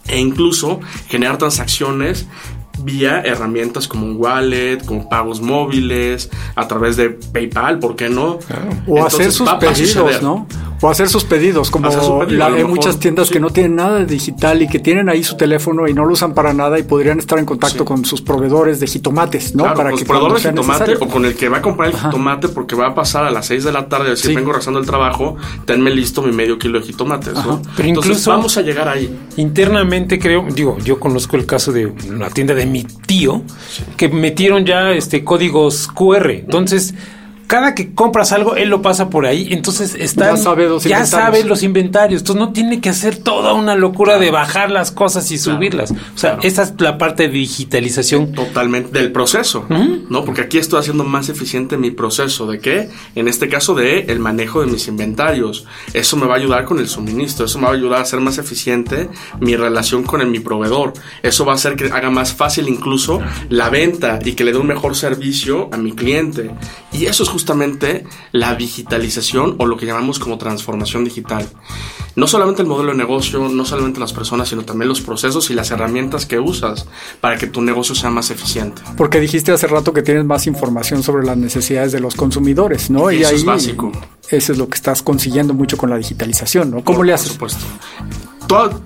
e 0.07 0.19
incluso 0.19 0.79
generar 1.07 1.37
transacciones 1.37 2.27
vía 2.83 3.21
herramientas 3.21 3.87
como 3.87 4.05
un 4.05 4.15
wallet, 4.17 4.83
como 4.85 5.07
pagos 5.07 5.41
móviles, 5.41 6.29
a 6.55 6.67
través 6.67 6.97
de 6.97 7.11
PayPal, 7.11 7.79
¿por 7.79 7.95
qué 7.95 8.09
no? 8.09 8.39
O 8.87 9.05
hacer 9.05 9.31
sus 9.31 9.49
pedidos, 9.53 10.21
¿no? 10.21 10.47
O 10.81 10.89
hacer 10.89 11.09
sus 11.09 11.23
pedidos, 11.23 11.69
como 11.69 11.89
hay 11.89 12.63
muchas 12.63 12.99
tiendas 12.99 13.29
que 13.29 13.39
no 13.39 13.51
tienen 13.51 13.75
nada 13.75 13.99
de 13.99 14.05
digital 14.05 14.61
y 14.61 14.67
que 14.67 14.79
tienen 14.79 15.09
ahí 15.09 15.23
su 15.23 15.37
teléfono 15.37 15.87
y 15.87 15.93
no 15.93 16.05
lo 16.05 16.13
usan 16.13 16.33
para 16.33 16.53
nada 16.53 16.79
y 16.79 16.83
podrían 16.83 17.19
estar 17.19 17.37
en 17.37 17.45
contacto 17.45 17.85
con 17.85 18.03
sus 18.03 18.21
proveedores 18.21 18.79
de 18.79 18.87
jitomates, 18.87 19.55
¿no? 19.55 19.73
para 19.73 19.91
que 19.91 20.05
proveedor 20.05 20.41
de 20.41 20.49
jitomate 20.49 20.95
o 20.99 21.07
con 21.07 21.25
el 21.25 21.35
que 21.35 21.49
va 21.49 21.57
a 21.57 21.61
comprar 21.61 21.89
el 21.89 21.97
jitomate 21.97 22.49
porque 22.49 22.75
va 22.75 22.87
a 22.87 22.95
pasar 22.95 23.25
a 23.25 23.31
las 23.31 23.45
6 23.45 23.63
de 23.63 23.71
la 23.71 23.87
tarde, 23.87 24.09
decir, 24.09 24.35
vengo 24.35 24.51
rezando 24.51 24.79
el 24.79 24.85
trabajo, 24.85 25.37
tenme 25.65 25.91
listo 25.91 26.21
mi 26.21 26.31
medio 26.31 26.57
kilo 26.57 26.79
de 26.79 26.85
jitomates, 26.85 27.33
¿no? 27.33 27.61
Pero 27.75 27.87
incluso 27.87 28.31
vamos 28.31 28.57
a 28.57 28.61
llegar 28.61 28.87
ahí. 28.87 29.15
Internamente 29.37 30.19
creo, 30.19 30.45
digo, 30.53 30.77
yo 30.79 30.99
conozco 30.99 31.37
el 31.37 31.45
caso 31.45 31.71
de 31.71 31.87
una 31.87 32.29
tienda 32.29 32.53
de 32.53 32.65
mi 32.65 32.83
tío 32.83 33.43
que 33.97 34.09
metieron 34.09 34.65
ya 34.65 34.91
este 34.91 35.23
códigos 35.23 35.87
QR. 35.87 36.31
Entonces, 36.31 36.93
cada 37.51 37.75
que 37.75 37.93
compras 37.93 38.31
algo, 38.31 38.55
él 38.55 38.69
lo 38.69 38.81
pasa 38.81 39.09
por 39.09 39.25
ahí, 39.25 39.49
entonces 39.51 39.93
está 39.99 40.37
ya 40.85 41.05
sabe 41.05 41.43
los 41.43 41.63
inventarios, 41.63 42.21
entonces 42.21 42.39
no 42.39 42.53
tiene 42.53 42.79
que 42.79 42.87
hacer 42.87 43.17
toda 43.17 43.51
una 43.51 43.75
locura 43.75 44.19
de 44.19 44.31
bajar 44.31 44.71
las 44.71 44.89
cosas 44.89 45.29
y 45.31 45.37
subirlas. 45.37 45.91
O 45.91 46.17
sea, 46.17 46.37
esa 46.43 46.63
es 46.63 46.75
la 46.77 46.97
parte 46.97 47.23
de 47.23 47.33
digitalización 47.33 48.31
totalmente 48.31 48.97
del 48.97 49.11
proceso, 49.11 49.65
¿no? 50.07 50.23
Porque 50.23 50.39
aquí 50.39 50.59
estoy 50.59 50.79
haciendo 50.79 51.03
más 51.03 51.27
eficiente 51.27 51.75
mi 51.75 51.91
proceso 51.91 52.47
de 52.47 52.59
qué? 52.59 52.89
En 53.15 53.27
este 53.27 53.49
caso 53.49 53.75
de 53.75 54.05
el 54.07 54.19
manejo 54.19 54.61
de 54.61 54.67
mis 54.67 54.87
inventarios. 54.87 55.65
Eso 55.93 56.15
me 56.15 56.27
va 56.27 56.35
a 56.35 56.37
ayudar 56.37 56.63
con 56.63 56.79
el 56.79 56.87
suministro, 56.87 57.47
eso 57.47 57.59
me 57.59 57.65
va 57.65 57.71
a 57.71 57.75
ayudar 57.75 57.99
a 57.99 58.05
ser 58.05 58.21
más 58.21 58.37
eficiente 58.37 59.09
mi 59.41 59.57
relación 59.57 60.03
con 60.03 60.31
mi 60.31 60.39
proveedor. 60.39 60.93
Eso 61.21 61.43
va 61.43 61.51
a 61.51 61.55
hacer 61.55 61.75
que 61.75 61.87
haga 61.87 62.09
más 62.09 62.33
fácil 62.33 62.69
incluso 62.69 63.19
la 63.49 63.69
venta 63.69 64.19
y 64.23 64.35
que 64.35 64.45
le 64.45 64.53
dé 64.53 64.57
un 64.57 64.67
mejor 64.67 64.95
servicio 64.95 65.67
a 65.73 65.75
mi 65.75 65.91
cliente. 65.91 66.49
Y 66.93 67.07
eso 67.07 67.23
es 67.23 67.29
justamente 67.29 67.40
la 68.31 68.55
digitalización 68.55 69.55
o 69.59 69.65
lo 69.65 69.77
que 69.77 69.85
llamamos 69.85 70.19
como 70.19 70.37
transformación 70.37 71.03
digital. 71.03 71.47
No 72.15 72.27
solamente 72.27 72.61
el 72.61 72.67
modelo 72.67 72.91
de 72.91 72.97
negocio, 72.97 73.47
no 73.47 73.65
solamente 73.65 73.99
las 73.99 74.13
personas, 74.13 74.49
sino 74.49 74.63
también 74.63 74.89
los 74.89 75.01
procesos 75.01 75.49
y 75.49 75.53
las 75.53 75.71
herramientas 75.71 76.25
que 76.25 76.39
usas 76.39 76.85
para 77.21 77.37
que 77.37 77.47
tu 77.47 77.61
negocio 77.61 77.95
sea 77.95 78.09
más 78.09 78.31
eficiente. 78.31 78.81
Porque 78.97 79.19
dijiste 79.19 79.51
hace 79.51 79.67
rato 79.67 79.93
que 79.93 80.01
tienes 80.01 80.25
más 80.25 80.47
información 80.47 81.03
sobre 81.03 81.25
las 81.25 81.37
necesidades 81.37 81.91
de 81.91 81.99
los 81.99 82.15
consumidores, 82.15 82.89
¿no? 82.89 83.11
Y, 83.11 83.21
eso 83.21 83.35
es 83.35 83.45
básico. 83.45 83.91
Eso 84.29 84.51
es 84.51 84.57
lo 84.57 84.67
que 84.67 84.75
estás 84.75 85.01
consiguiendo 85.01 85.53
mucho 85.53 85.77
con 85.77 85.89
la 85.89 85.97
digitalización, 85.97 86.71
¿no? 86.71 86.83
¿Cómo 86.83 87.03
le 87.03 87.13
haces? 87.13 87.37
Por 87.37 87.49
supuesto 87.49 88.30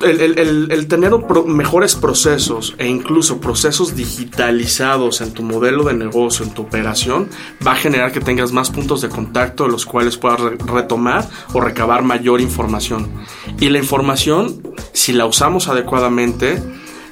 el, 0.02 0.88
tener 0.88 1.12
mejores 1.46 1.96
procesos 1.96 2.76
e 2.78 2.88
incluso 2.88 3.40
procesos 3.40 3.96
digitalizados 3.96 5.22
en 5.22 5.34
tu 5.34 5.44
modelo 5.44 5.84
de 5.84 5.94
negocio, 5.94 6.46
en 6.46 6.54
tu 6.54 6.64
operación, 6.64 7.30
va 7.66 7.74
a 7.74 7.76
generar 7.76 8.12
que 8.12 8.20
tengas 8.20 8.52
más 8.52 8.70
puntos 8.70 9.02
de 9.02 9.10
contacto 9.10 9.66
de 9.66 9.72
los 9.72 9.86
cuales 9.86 10.18
puedas 10.18 10.40
retomar 10.42 11.28
o 11.54 11.62
recabar 11.62 12.04
mayor 12.04 12.42
información. 12.42 13.10
Y 13.60 13.70
la 13.70 13.80
información, 13.80 14.62
si 14.94 15.14
la 15.14 15.26
usamos 15.26 15.68
adecuadamente, 15.68 16.62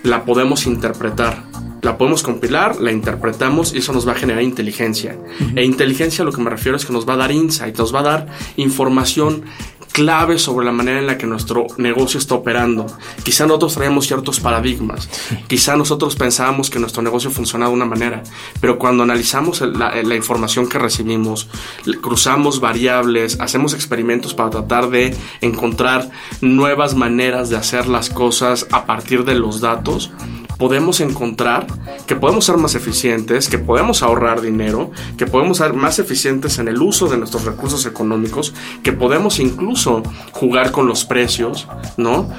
la 0.04 0.24
podemos 0.26 0.66
interpretar 0.66 1.54
la 1.84 1.98
podemos 1.98 2.24
compilar, 2.24 2.80
la 2.80 2.94
interpretamos 2.94 3.74
y 3.74 3.80
eso 3.80 3.92
nos 3.92 4.08
va 4.08 4.14
a 4.14 4.16
generar 4.16 4.42
inteligencia. 4.42 5.18
E 5.54 5.66
inteligencia 5.66 6.24
a 6.24 6.26
lo 6.26 6.32
que 6.32 6.42
me 6.42 6.50
refiero 6.50 6.78
es 6.78 6.86
que 6.86 6.94
nos 6.94 7.08
va 7.08 7.16
a 7.16 7.18
dar 7.18 7.32
insight, 7.34 7.78
nos 7.78 7.94
va 7.94 8.00
a 8.00 8.04
dar 8.04 8.28
información 8.56 9.44
clave 9.94 10.40
sobre 10.40 10.66
la 10.66 10.72
manera 10.74 11.00
en 11.00 11.08
la 11.08 11.18
que 11.18 11.28
nuestro 11.28 11.68
negocio 11.78 12.18
está 12.18 12.36
operando. 12.36 12.88
Quizá 13.24 13.46
nosotros 13.46 13.76
traemos 13.76 14.08
ciertos 14.08 14.40
paradigmas, 14.40 15.08
quizá 15.48 15.78
nosotros 15.78 16.16
pensábamos 16.16 16.70
que 16.70 16.80
nuestro 16.80 17.02
negocio 17.02 17.30
funcionaba 17.30 17.70
de 17.70 17.76
una 17.76 17.86
manera, 17.86 18.24
pero 18.60 18.78
cuando 18.78 19.04
analizamos 19.04 19.62
la, 19.62 20.02
la, 20.02 20.16
información 20.16 20.68
que 20.68 20.80
recibimos, 20.80 21.48
cruzamos 22.02 22.60
variables, 22.60 23.40
hacemos 23.40 23.74
experimentos 23.74 24.34
para 24.34 24.50
tratar 24.50 24.90
de 24.90 25.16
encontrar 25.42 26.10
nuevas 26.42 26.96
maneras 26.96 27.50
de 27.50 27.58
hacer 27.58 27.88
las 27.88 28.10
cosas 28.10 28.68
a 28.72 28.86
partir 28.86 29.24
de 29.24 29.36
los 29.36 29.62
datos, 29.62 30.12
podemos 30.64 31.02
encontrar 31.02 31.68
que 32.08 32.16
podemos 32.16 32.46
ser 32.46 32.56
más 32.56 32.74
eficientes, 32.74 33.50
que 33.50 33.58
podemos 33.58 34.02
ahorrar 34.02 34.40
dinero, 34.40 34.92
que 35.18 35.28
podemos 35.28 35.58
ser 35.58 35.74
más 35.74 36.00
eficientes 36.00 36.58
en 36.58 36.70
el 36.70 36.82
uso 36.82 37.10
de 37.10 37.18
nuestros 37.18 37.44
recursos 37.44 37.86
económicos, 37.86 38.54
que 38.82 38.94
podemos 38.94 39.42
incluso 39.42 40.02
jugar 40.32 40.72
con 40.72 40.88
los 40.88 41.04
precios, 41.04 41.68
¿no? 41.98 42.30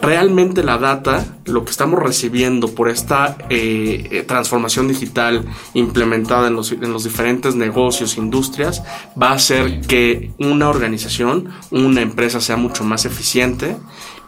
realmente 0.00 0.62
la 0.62 0.78
data, 0.78 1.26
lo 1.46 1.64
que 1.64 1.72
estamos 1.72 2.00
recibiendo 2.00 2.68
por 2.68 2.88
esta 2.88 3.36
eh, 3.50 4.06
eh, 4.12 4.22
transformación 4.22 4.86
digital 4.86 5.44
implementada 5.74 6.46
en 6.46 6.54
los, 6.54 6.70
en 6.70 6.92
los, 6.92 7.02
diferentes 7.02 7.56
negocios, 7.56 8.18
industrias, 8.18 8.84
va 9.20 9.30
a 9.30 9.34
hacer 9.34 9.80
que 9.80 10.30
una 10.38 10.68
organización, 10.68 11.48
una 11.72 12.02
empresa 12.02 12.40
sea 12.40 12.56
mucho 12.56 12.84
más 12.84 13.04
eficiente 13.04 13.76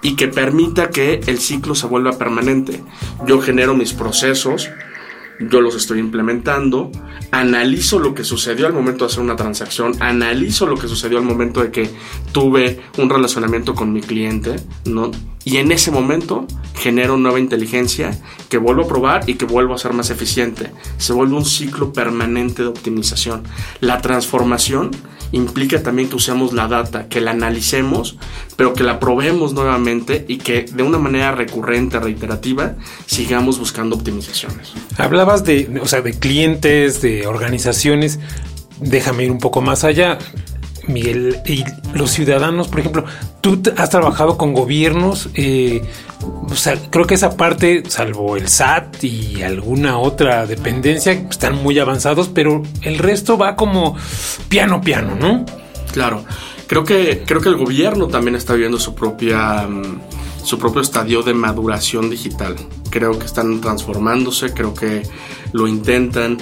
y 0.02 0.16
que 0.16 0.28
permita 0.28 0.90
que 0.90 1.20
el 1.26 1.38
ciclo 1.38 1.74
se 1.74 1.86
vuelva 1.86 2.18
permanente. 2.18 2.82
Yo 3.26 3.40
genero 3.40 3.74
mis 3.74 3.92
procesos, 3.92 4.70
yo 5.40 5.60
los 5.60 5.74
estoy 5.74 5.98
implementando, 5.98 6.90
analizo 7.30 7.98
lo 7.98 8.14
que 8.14 8.24
sucedió 8.24 8.66
al 8.66 8.72
momento 8.72 9.04
de 9.04 9.10
hacer 9.10 9.22
una 9.22 9.36
transacción, 9.36 9.94
analizo 10.00 10.66
lo 10.66 10.76
que 10.76 10.88
sucedió 10.88 11.18
al 11.18 11.24
momento 11.24 11.62
de 11.62 11.70
que 11.70 11.90
tuve 12.32 12.80
un 12.98 13.08
relacionamiento 13.08 13.74
con 13.74 13.92
mi 13.92 14.00
cliente, 14.00 14.56
¿no? 14.84 15.10
Y 15.44 15.56
en 15.56 15.72
ese 15.72 15.90
momento 15.90 16.46
genero 16.74 17.16
nueva 17.16 17.40
inteligencia 17.40 18.18
que 18.50 18.58
vuelvo 18.58 18.82
a 18.82 18.88
probar 18.88 19.28
y 19.28 19.34
que 19.34 19.46
vuelvo 19.46 19.74
a 19.74 19.78
ser 19.78 19.94
más 19.94 20.10
eficiente. 20.10 20.70
Se 20.98 21.14
vuelve 21.14 21.36
un 21.36 21.46
ciclo 21.46 21.92
permanente 21.92 22.62
de 22.62 22.68
optimización. 22.68 23.44
La 23.80 24.02
transformación 24.02 24.90
implica 25.32 25.82
también 25.82 26.08
que 26.08 26.16
usemos 26.16 26.52
la 26.52 26.68
data, 26.68 27.08
que 27.08 27.20
la 27.20 27.32
analicemos, 27.32 28.16
pero 28.56 28.74
que 28.74 28.84
la 28.84 29.00
probemos 29.00 29.52
nuevamente 29.52 30.24
y 30.28 30.38
que 30.38 30.62
de 30.62 30.82
una 30.82 30.98
manera 30.98 31.32
recurrente, 31.32 31.98
reiterativa, 31.98 32.74
sigamos 33.06 33.58
buscando 33.58 33.96
optimizaciones. 33.96 34.72
Hablabas 34.96 35.44
de, 35.44 35.80
o 35.82 35.86
sea, 35.86 36.02
de 36.02 36.18
clientes, 36.18 37.02
de 37.02 37.26
organizaciones. 37.26 38.18
Déjame 38.80 39.24
ir 39.24 39.30
un 39.30 39.38
poco 39.38 39.60
más 39.60 39.84
allá. 39.84 40.18
Miguel, 40.86 41.40
y 41.46 41.64
los 41.94 42.10
ciudadanos, 42.10 42.68
por 42.68 42.80
ejemplo, 42.80 43.04
tú 43.40 43.62
has 43.76 43.90
trabajado 43.90 44.36
con 44.36 44.52
gobiernos, 44.54 45.28
eh, 45.34 45.82
o 46.48 46.54
sea, 46.54 46.76
creo 46.90 47.06
que 47.06 47.14
esa 47.14 47.36
parte, 47.36 47.82
salvo 47.88 48.36
el 48.36 48.48
SAT 48.48 49.04
y 49.04 49.42
alguna 49.42 49.98
otra 49.98 50.46
dependencia, 50.46 51.12
están 51.12 51.62
muy 51.62 51.78
avanzados, 51.78 52.28
pero 52.28 52.62
el 52.82 52.98
resto 52.98 53.38
va 53.38 53.56
como 53.56 53.96
piano 54.48 54.80
piano, 54.80 55.14
¿no? 55.14 55.44
Claro, 55.92 56.24
creo 56.66 56.84
que, 56.84 57.24
creo 57.26 57.40
que 57.40 57.48
el 57.48 57.56
gobierno 57.56 58.08
también 58.08 58.36
está 58.36 58.54
viviendo 58.54 58.78
su 58.78 58.94
propia... 58.94 59.66
Mm, 59.66 60.00
su 60.42 60.58
propio 60.58 60.80
estadio 60.80 61.22
de 61.22 61.34
maduración 61.34 62.10
digital. 62.10 62.56
Creo 62.90 63.18
que 63.18 63.26
están 63.26 63.60
transformándose, 63.60 64.52
creo 64.52 64.74
que 64.74 65.02
lo 65.52 65.68
intentan. 65.68 66.38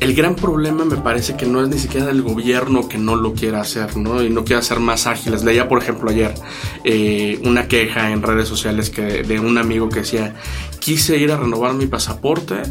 El 0.00 0.14
gran 0.14 0.36
problema 0.36 0.84
me 0.84 0.96
parece 0.96 1.36
que 1.36 1.44
no 1.44 1.60
es 1.60 1.68
ni 1.68 1.78
siquiera 1.78 2.10
el 2.10 2.22
gobierno 2.22 2.88
que 2.88 2.98
no 2.98 3.16
lo 3.16 3.34
quiera 3.34 3.60
hacer, 3.60 3.96
¿no? 3.96 4.22
Y 4.22 4.30
no 4.30 4.44
quiera 4.44 4.62
ser 4.62 4.78
más 4.78 5.08
ágiles. 5.08 5.42
Leía, 5.42 5.68
por 5.68 5.82
ejemplo, 5.82 6.10
ayer 6.10 6.34
eh, 6.84 7.40
una 7.44 7.66
queja 7.66 8.12
en 8.12 8.22
redes 8.22 8.46
sociales 8.46 8.90
que, 8.90 9.24
de 9.24 9.40
un 9.40 9.58
amigo 9.58 9.88
que 9.88 10.00
decía, 10.00 10.36
quise 10.78 11.16
ir 11.16 11.32
a 11.32 11.36
renovar 11.36 11.74
mi 11.74 11.86
pasaporte 11.86 12.62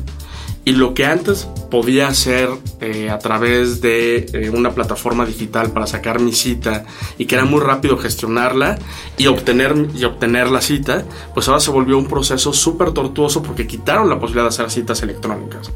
Y 0.63 0.71
lo 0.71 0.93
que 0.93 1.05
antes 1.05 1.47
podía 1.69 2.07
hacer 2.07 2.49
eh, 2.81 3.09
a 3.09 3.19
través 3.19 3.81
de 3.81 4.25
eh, 4.33 4.49
una 4.49 4.71
plataforma 4.71 5.25
digital 5.25 5.71
para 5.71 5.85
sacar 5.85 6.19
mi 6.19 6.31
cita 6.31 6.85
y 7.17 7.25
que 7.25 7.35
era 7.35 7.45
muy 7.45 7.59
rápido 7.59 7.97
gestionarla 7.97 8.77
y 9.17 9.27
obtener, 9.27 9.75
y 9.95 10.03
obtener 10.05 10.49
la 10.49 10.61
cita, 10.61 11.05
pues 11.33 11.47
ahora 11.47 11.59
se 11.59 11.71
volvió 11.71 11.97
un 11.97 12.07
proceso 12.07 12.53
súper 12.53 12.91
tortuoso 12.91 13.43
porque 13.43 13.67
quitaron 13.67 14.09
la 14.09 14.19
posibilidad 14.19 14.43
de 14.43 14.49
hacer 14.49 14.69
citas 14.71 15.01
electrónicas. 15.03 15.71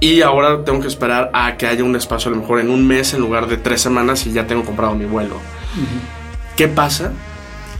Y 0.00 0.22
ahora 0.22 0.64
tengo 0.64 0.80
que 0.80 0.88
esperar 0.88 1.30
a 1.32 1.56
que 1.56 1.66
haya 1.66 1.84
un 1.84 1.96
espacio 1.96 2.30
a 2.30 2.34
lo 2.34 2.40
mejor 2.40 2.60
en 2.60 2.70
un 2.70 2.86
mes 2.86 3.14
en 3.14 3.20
lugar 3.20 3.46
de 3.48 3.56
tres 3.56 3.80
semanas 3.80 4.26
y 4.26 4.32
ya 4.32 4.46
tengo 4.46 4.64
comprado 4.64 4.94
mi 4.94 5.04
vuelo. 5.04 5.36
¿Qué 6.56 6.68
pasa? 6.68 7.12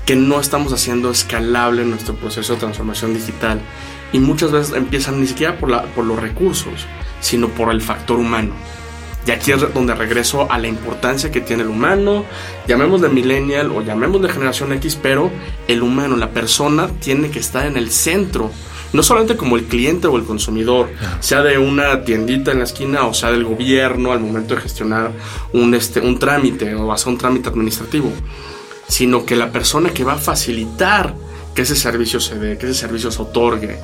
Que 0.06 0.16
no 0.16 0.40
estamos 0.40 0.72
haciendo 0.72 1.10
escalable 1.10 1.84
nuestro 1.84 2.14
proceso 2.14 2.54
de 2.54 2.60
transformación 2.60 3.14
digital 3.14 3.60
y 4.12 4.18
muchas 4.18 4.52
veces 4.52 4.74
empiezan 4.74 5.20
ni 5.20 5.26
siquiera 5.26 5.58
por, 5.58 5.70
la, 5.70 5.82
por 5.82 6.04
los 6.04 6.20
recursos, 6.20 6.86
sino 7.20 7.48
por 7.48 7.70
el 7.70 7.82
factor 7.82 8.18
humano. 8.18 8.54
Y 9.26 9.32
aquí 9.32 9.50
es 9.50 9.74
donde 9.74 9.94
regreso 9.94 10.50
a 10.50 10.58
la 10.58 10.68
importancia 10.68 11.32
que 11.32 11.40
tiene 11.40 11.64
el 11.64 11.68
humano, 11.68 12.24
llamemos 12.68 13.00
de 13.00 13.08
millennial 13.08 13.72
o 13.72 13.82
llamemos 13.82 14.22
de 14.22 14.28
generación 14.28 14.72
X, 14.74 14.96
pero 15.02 15.32
el 15.66 15.82
humano, 15.82 16.16
la 16.16 16.30
persona, 16.30 16.88
tiene 17.00 17.30
que 17.30 17.40
estar 17.40 17.66
en 17.66 17.76
el 17.76 17.90
centro. 17.90 18.52
No 18.92 19.02
solamente 19.02 19.36
como 19.36 19.56
el 19.56 19.64
cliente 19.64 20.06
o 20.06 20.16
el 20.16 20.24
consumidor, 20.24 20.88
sea 21.20 21.42
de 21.42 21.58
una 21.58 22.04
tiendita 22.04 22.52
en 22.52 22.58
la 22.58 22.64
esquina 22.64 23.06
o 23.06 23.14
sea 23.14 23.30
del 23.30 23.44
gobierno 23.44 24.12
al 24.12 24.20
momento 24.20 24.54
de 24.54 24.60
gestionar 24.60 25.12
un, 25.52 25.74
este, 25.74 26.00
un 26.00 26.18
trámite 26.18 26.74
o 26.74 26.92
hacer 26.92 27.08
un 27.08 27.18
trámite 27.18 27.48
administrativo, 27.48 28.10
sino 28.88 29.24
que 29.24 29.36
la 29.36 29.50
persona 29.50 29.90
que 29.90 30.04
va 30.04 30.14
a 30.14 30.18
facilitar 30.18 31.14
que 31.56 31.62
ese 31.62 31.74
servicio 31.74 32.20
se 32.20 32.38
dé, 32.38 32.58
que 32.58 32.66
ese 32.66 32.74
servicio 32.74 33.10
se 33.10 33.22
otorgue, 33.22 33.78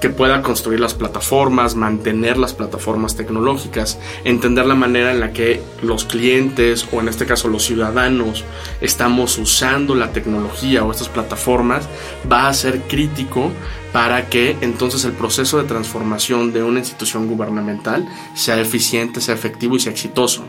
que 0.00 0.08
pueda 0.10 0.42
construir 0.42 0.78
las 0.78 0.94
plataformas, 0.94 1.74
mantener 1.74 2.38
las 2.38 2.54
plataformas 2.54 3.16
tecnológicas, 3.16 3.98
entender 4.24 4.64
la 4.64 4.76
manera 4.76 5.10
en 5.10 5.18
la 5.18 5.32
que 5.32 5.60
los 5.82 6.04
clientes 6.04 6.86
o 6.92 7.00
en 7.00 7.08
este 7.08 7.26
caso 7.26 7.48
los 7.48 7.64
ciudadanos 7.64 8.44
estamos 8.80 9.36
usando 9.38 9.96
la 9.96 10.12
tecnología 10.12 10.84
o 10.84 10.92
estas 10.92 11.08
plataformas, 11.08 11.88
va 12.30 12.48
a 12.48 12.54
ser 12.54 12.82
crítico 12.82 13.50
para 13.92 14.28
que 14.28 14.56
entonces 14.60 15.04
el 15.04 15.12
proceso 15.12 15.58
de 15.58 15.64
transformación 15.64 16.52
de 16.52 16.62
una 16.62 16.78
institución 16.78 17.26
gubernamental 17.26 18.06
sea 18.34 18.60
eficiente, 18.60 19.20
sea 19.20 19.34
efectivo 19.34 19.74
y 19.74 19.80
sea 19.80 19.90
exitoso 19.90 20.44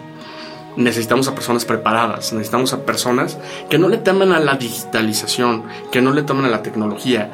necesitamos 0.78 1.28
a 1.28 1.36
personas 1.36 1.66
preparadas, 1.66 2.32
necesitamos 2.32 2.72
a 2.72 2.86
personas 2.86 3.38
que 3.70 3.78
no 3.78 3.90
le 3.90 3.98
teman 3.98 4.32
a 4.32 4.40
la 4.40 4.56
digitalización, 4.56 5.64
que 5.92 6.02
no 6.02 6.14
le 6.14 6.22
teman 6.24 6.46
a 6.46 6.50
la 6.50 6.62
tecnología, 6.62 7.32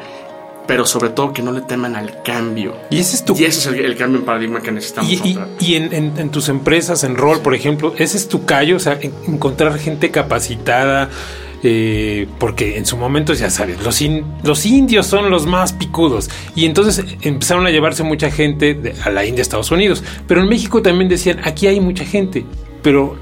pero 0.65 0.85
sobre 0.85 1.09
todo 1.09 1.33
que 1.33 1.41
no 1.41 1.51
le 1.51 1.61
teman 1.61 1.95
al 1.95 2.23
cambio. 2.23 2.75
Y 2.89 2.99
ese 2.99 3.17
es, 3.17 3.25
tu... 3.25 3.35
y 3.37 3.43
ese 3.43 3.69
es 3.69 3.77
el, 3.77 3.95
cambio 3.97 4.19
en 4.19 4.25
paradigma 4.25 4.61
que 4.61 4.71
necesitamos. 4.71 5.11
Y, 5.11 5.37
y, 5.59 5.75
en, 5.75 6.29
tus 6.29 6.49
empresas, 6.49 7.03
en 7.03 7.15
rol, 7.15 7.41
por 7.41 7.53
ejemplo, 7.53 7.93
ese 7.97 8.17
es 8.17 8.29
tu 8.29 8.45
callo, 8.45 8.77
o 8.77 8.79
sea, 8.79 8.97
encontrar 9.27 9.77
gente 9.77 10.09
capacitada. 10.09 11.09
Eh, 11.65 12.27
porque 12.39 12.77
en 12.77 12.85
su 12.85 12.97
momento, 12.97 13.33
ya 13.33 13.49
sabes, 13.49 13.81
los, 13.81 14.01
los 14.43 14.65
indios 14.65 15.07
son 15.07 15.29
los 15.29 15.45
más 15.45 15.71
picudos. 15.71 16.29
Y 16.55 16.65
entonces 16.65 17.05
empezaron 17.21 17.65
a 17.65 17.69
llevarse 17.69 18.03
mucha 18.03 18.29
gente 18.29 18.93
a 19.01 19.09
la 19.09 19.25
India, 19.25 19.41
Estados 19.41 19.71
Unidos. 19.71 20.03
Pero 20.27 20.41
en 20.41 20.49
México 20.49 20.81
también 20.81 21.09
decían, 21.09 21.39
aquí 21.45 21.67
hay 21.67 21.79
mucha 21.79 22.03
gente. 22.03 22.45
Pero 22.81 23.17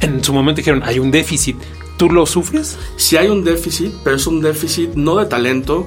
en 0.00 0.22
su 0.22 0.32
momento 0.32 0.58
dijeron, 0.58 0.82
hay 0.84 0.98
un 0.98 1.10
déficit. 1.10 1.56
¿Tú 1.96 2.10
lo 2.10 2.26
sufres? 2.26 2.78
Sí 2.96 3.16
hay 3.16 3.28
un 3.28 3.42
déficit, 3.44 3.92
pero 4.04 4.16
es 4.16 4.26
un 4.26 4.40
déficit 4.40 4.94
no 4.94 5.16
de 5.16 5.26
talento 5.26 5.86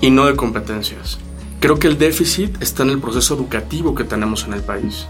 y 0.00 0.10
no 0.10 0.26
de 0.26 0.36
competencias. 0.36 1.18
Creo 1.60 1.78
que 1.78 1.88
el 1.88 1.98
déficit 1.98 2.62
está 2.62 2.82
en 2.84 2.90
el 2.90 2.98
proceso 2.98 3.34
educativo 3.34 3.94
que 3.94 4.04
tenemos 4.04 4.44
en 4.44 4.54
el 4.54 4.62
país. 4.62 5.06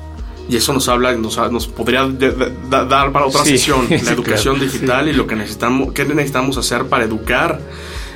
Y 0.49 0.57
eso 0.57 0.73
nos 0.73 0.89
habla, 0.89 1.13
nos, 1.13 1.37
nos 1.53 1.69
podría 1.69 2.09
dar 2.09 3.13
para 3.13 3.27
otra 3.27 3.45
sesión 3.45 3.87
la 4.05 4.13
educación 4.13 4.59
digital 4.59 5.09
y 5.09 5.13
lo 5.13 5.27
que 5.27 5.37
necesitamos, 5.37 5.93
qué 5.93 6.07
necesitamos 6.07 6.57
hacer 6.57 6.87
para 6.87 7.05
educar 7.05 7.61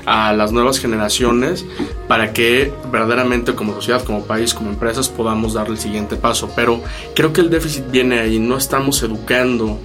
a 0.06 0.32
las 0.32 0.52
nuevas 0.52 0.78
generaciones 0.78 1.64
para 2.08 2.32
que 2.32 2.72
verdaderamente 2.90 3.54
como 3.54 3.74
sociedad, 3.74 4.04
como 4.04 4.24
país, 4.24 4.54
como 4.54 4.70
empresas 4.70 5.08
podamos 5.08 5.54
dar 5.54 5.68
el 5.68 5.78
siguiente 5.78 6.16
paso. 6.16 6.50
Pero 6.54 6.82
creo 7.14 7.32
que 7.32 7.40
el 7.40 7.50
déficit 7.50 7.90
viene 7.90 8.20
ahí, 8.20 8.38
no 8.38 8.56
estamos 8.56 9.02
educando 9.02 9.78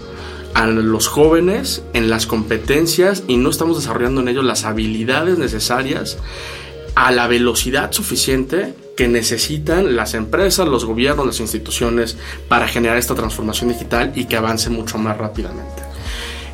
a 0.53 0.65
los 0.65 1.07
jóvenes 1.07 1.83
en 1.93 2.09
las 2.09 2.25
competencias 2.25 3.24
y 3.27 3.38
no 3.38 3.50
estamos 3.50 3.77
desarrollando 3.77 4.21
en 4.21 4.29
ellos 4.29 4.43
las 4.43 4.65
habilidades 4.65 5.38
necesarias 5.38 6.17
a 6.95 7.12
la 7.12 7.27
velocidad 7.27 7.91
suficiente 7.91 8.74
que 8.95 9.08
necesitan 9.08 9.95
las 9.95 10.15
empresas, 10.15 10.67
los 10.67 10.84
gobiernos, 10.84 11.27
las 11.27 11.39
instituciones 11.39 12.17
para 12.47 12.67
generar 12.67 12.97
esta 12.97 13.13
transformación 13.13 13.69
digital 13.69 14.12
y 14.15 14.25
que 14.25 14.36
avance 14.36 14.71
mucho 14.71 14.97
más 14.97 15.15
rápidamente. 15.15 15.84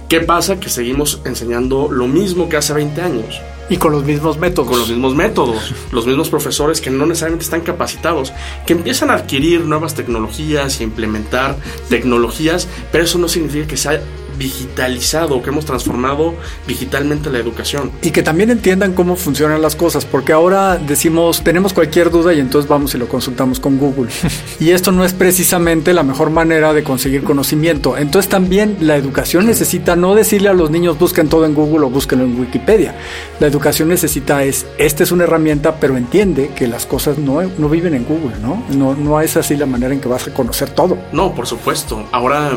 ¿Qué 0.09 0.19
pasa? 0.19 0.59
Que 0.59 0.67
seguimos 0.67 1.21
enseñando 1.23 1.89
lo 1.89 2.07
mismo 2.07 2.49
que 2.49 2.57
hace 2.57 2.73
20 2.73 3.01
años. 3.01 3.41
Y 3.69 3.77
con 3.77 3.91
los 3.91 4.03
mismos 4.03 4.37
métodos. 4.37 4.69
Con 4.69 4.79
los 4.79 4.89
mismos 4.89 5.15
métodos. 5.15 5.73
los 5.91 6.05
mismos 6.05 6.29
profesores 6.29 6.81
que 6.81 6.89
no 6.89 7.05
necesariamente 7.05 7.45
están 7.45 7.61
capacitados, 7.61 8.33
que 8.65 8.73
empiezan 8.73 9.09
a 9.09 9.15
adquirir 9.15 9.61
nuevas 9.61 9.95
tecnologías 9.95 10.79
y 10.79 10.83
implementar 10.83 11.55
tecnologías, 11.89 12.67
pero 12.91 13.03
eso 13.03 13.17
no 13.17 13.27
significa 13.27 13.67
que 13.67 13.77
sea 13.77 14.01
digitalizado, 14.37 15.41
que 15.41 15.49
hemos 15.49 15.65
transformado 15.65 16.35
digitalmente 16.67 17.29
la 17.29 17.39
educación. 17.39 17.91
Y 18.01 18.11
que 18.11 18.23
también 18.23 18.49
entiendan 18.49 18.93
cómo 18.93 19.15
funcionan 19.15 19.61
las 19.61 19.75
cosas, 19.75 20.05
porque 20.05 20.33
ahora 20.33 20.77
decimos, 20.77 21.43
tenemos 21.43 21.73
cualquier 21.73 22.09
duda 22.09 22.33
y 22.33 22.39
entonces 22.39 22.69
vamos 22.69 22.93
y 22.95 22.97
lo 22.97 23.07
consultamos 23.07 23.59
con 23.59 23.77
Google. 23.77 24.11
y 24.59 24.71
esto 24.71 24.91
no 24.91 25.05
es 25.05 25.13
precisamente 25.13 25.93
la 25.93 26.03
mejor 26.03 26.29
manera 26.29 26.73
de 26.73 26.83
conseguir 26.83 27.23
conocimiento. 27.23 27.97
Entonces 27.97 28.29
también 28.29 28.77
la 28.81 28.95
educación 28.95 29.45
necesita 29.45 29.95
no 29.95 30.15
decirle 30.15 30.49
a 30.49 30.53
los 30.53 30.71
niños 30.71 30.97
busquen 30.97 31.29
todo 31.29 31.45
en 31.45 31.53
Google 31.53 31.85
o 31.85 31.89
búsquenlo 31.89 32.25
en 32.25 32.39
Wikipedia. 32.39 32.95
La 33.39 33.47
educación 33.47 33.89
necesita 33.89 34.43
es, 34.43 34.65
esta 34.77 35.03
es 35.03 35.11
una 35.11 35.25
herramienta, 35.25 35.75
pero 35.79 35.97
entiende 35.97 36.51
que 36.55 36.67
las 36.67 36.85
cosas 36.85 37.17
no, 37.17 37.41
no 37.57 37.69
viven 37.69 37.93
en 37.93 38.05
Google, 38.05 38.37
¿no? 38.41 38.63
¿no? 38.75 38.95
No 38.95 39.21
es 39.21 39.37
así 39.37 39.55
la 39.55 39.65
manera 39.65 39.93
en 39.93 39.99
que 39.99 40.07
vas 40.07 40.27
a 40.27 40.33
conocer 40.33 40.69
todo. 40.69 40.97
No, 41.11 41.33
por 41.33 41.47
supuesto. 41.47 42.07
Ahora 42.11 42.51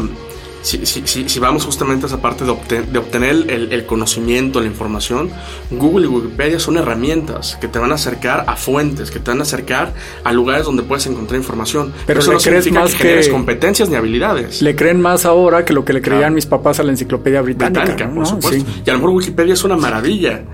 si, 0.62 0.84
si, 0.84 1.28
si, 1.28 1.38
vamos 1.38 1.64
justamente 1.64 2.06
a 2.06 2.08
esa 2.08 2.20
parte 2.20 2.44
de, 2.44 2.50
obtener 2.50 3.50
el, 3.50 3.86
conocimiento, 3.86 4.60
la 4.60 4.66
información, 4.66 5.30
Google 5.70 6.06
y 6.06 6.08
Wikipedia 6.08 6.58
son 6.58 6.76
herramientas 6.76 7.56
que 7.60 7.68
te 7.68 7.78
van 7.78 7.92
a 7.92 7.94
acercar 7.94 8.44
a 8.48 8.56
fuentes, 8.56 9.10
que 9.10 9.20
te 9.20 9.30
van 9.30 9.40
a 9.40 9.42
acercar 9.42 9.92
a 10.24 10.32
lugares 10.32 10.64
donde 10.66 10.82
puedes 10.82 11.06
encontrar 11.06 11.38
información. 11.38 11.92
Pero 12.06 12.20
eso 12.20 12.32
no 12.32 12.38
crees 12.38 12.70
más 12.72 12.94
que, 12.94 13.28
competencias 13.30 13.88
ni 13.88 13.96
habilidades. 13.96 14.62
Le 14.62 14.74
creen 14.74 15.00
más 15.00 15.24
ahora 15.24 15.64
que 15.64 15.72
lo 15.72 15.84
que 15.84 15.92
le 15.92 16.02
creían 16.02 16.34
mis 16.34 16.46
papás 16.46 16.80
a 16.80 16.82
la 16.82 16.90
enciclopedia 16.90 17.42
británica. 17.42 18.10
por 18.12 18.26
supuesto. 18.26 18.64
Y 18.84 18.90
a 18.90 18.92
lo 18.94 18.98
mejor 18.98 19.14
Wikipedia 19.14 19.54
es 19.54 19.64
una 19.64 19.76
maravilla, 19.76 20.44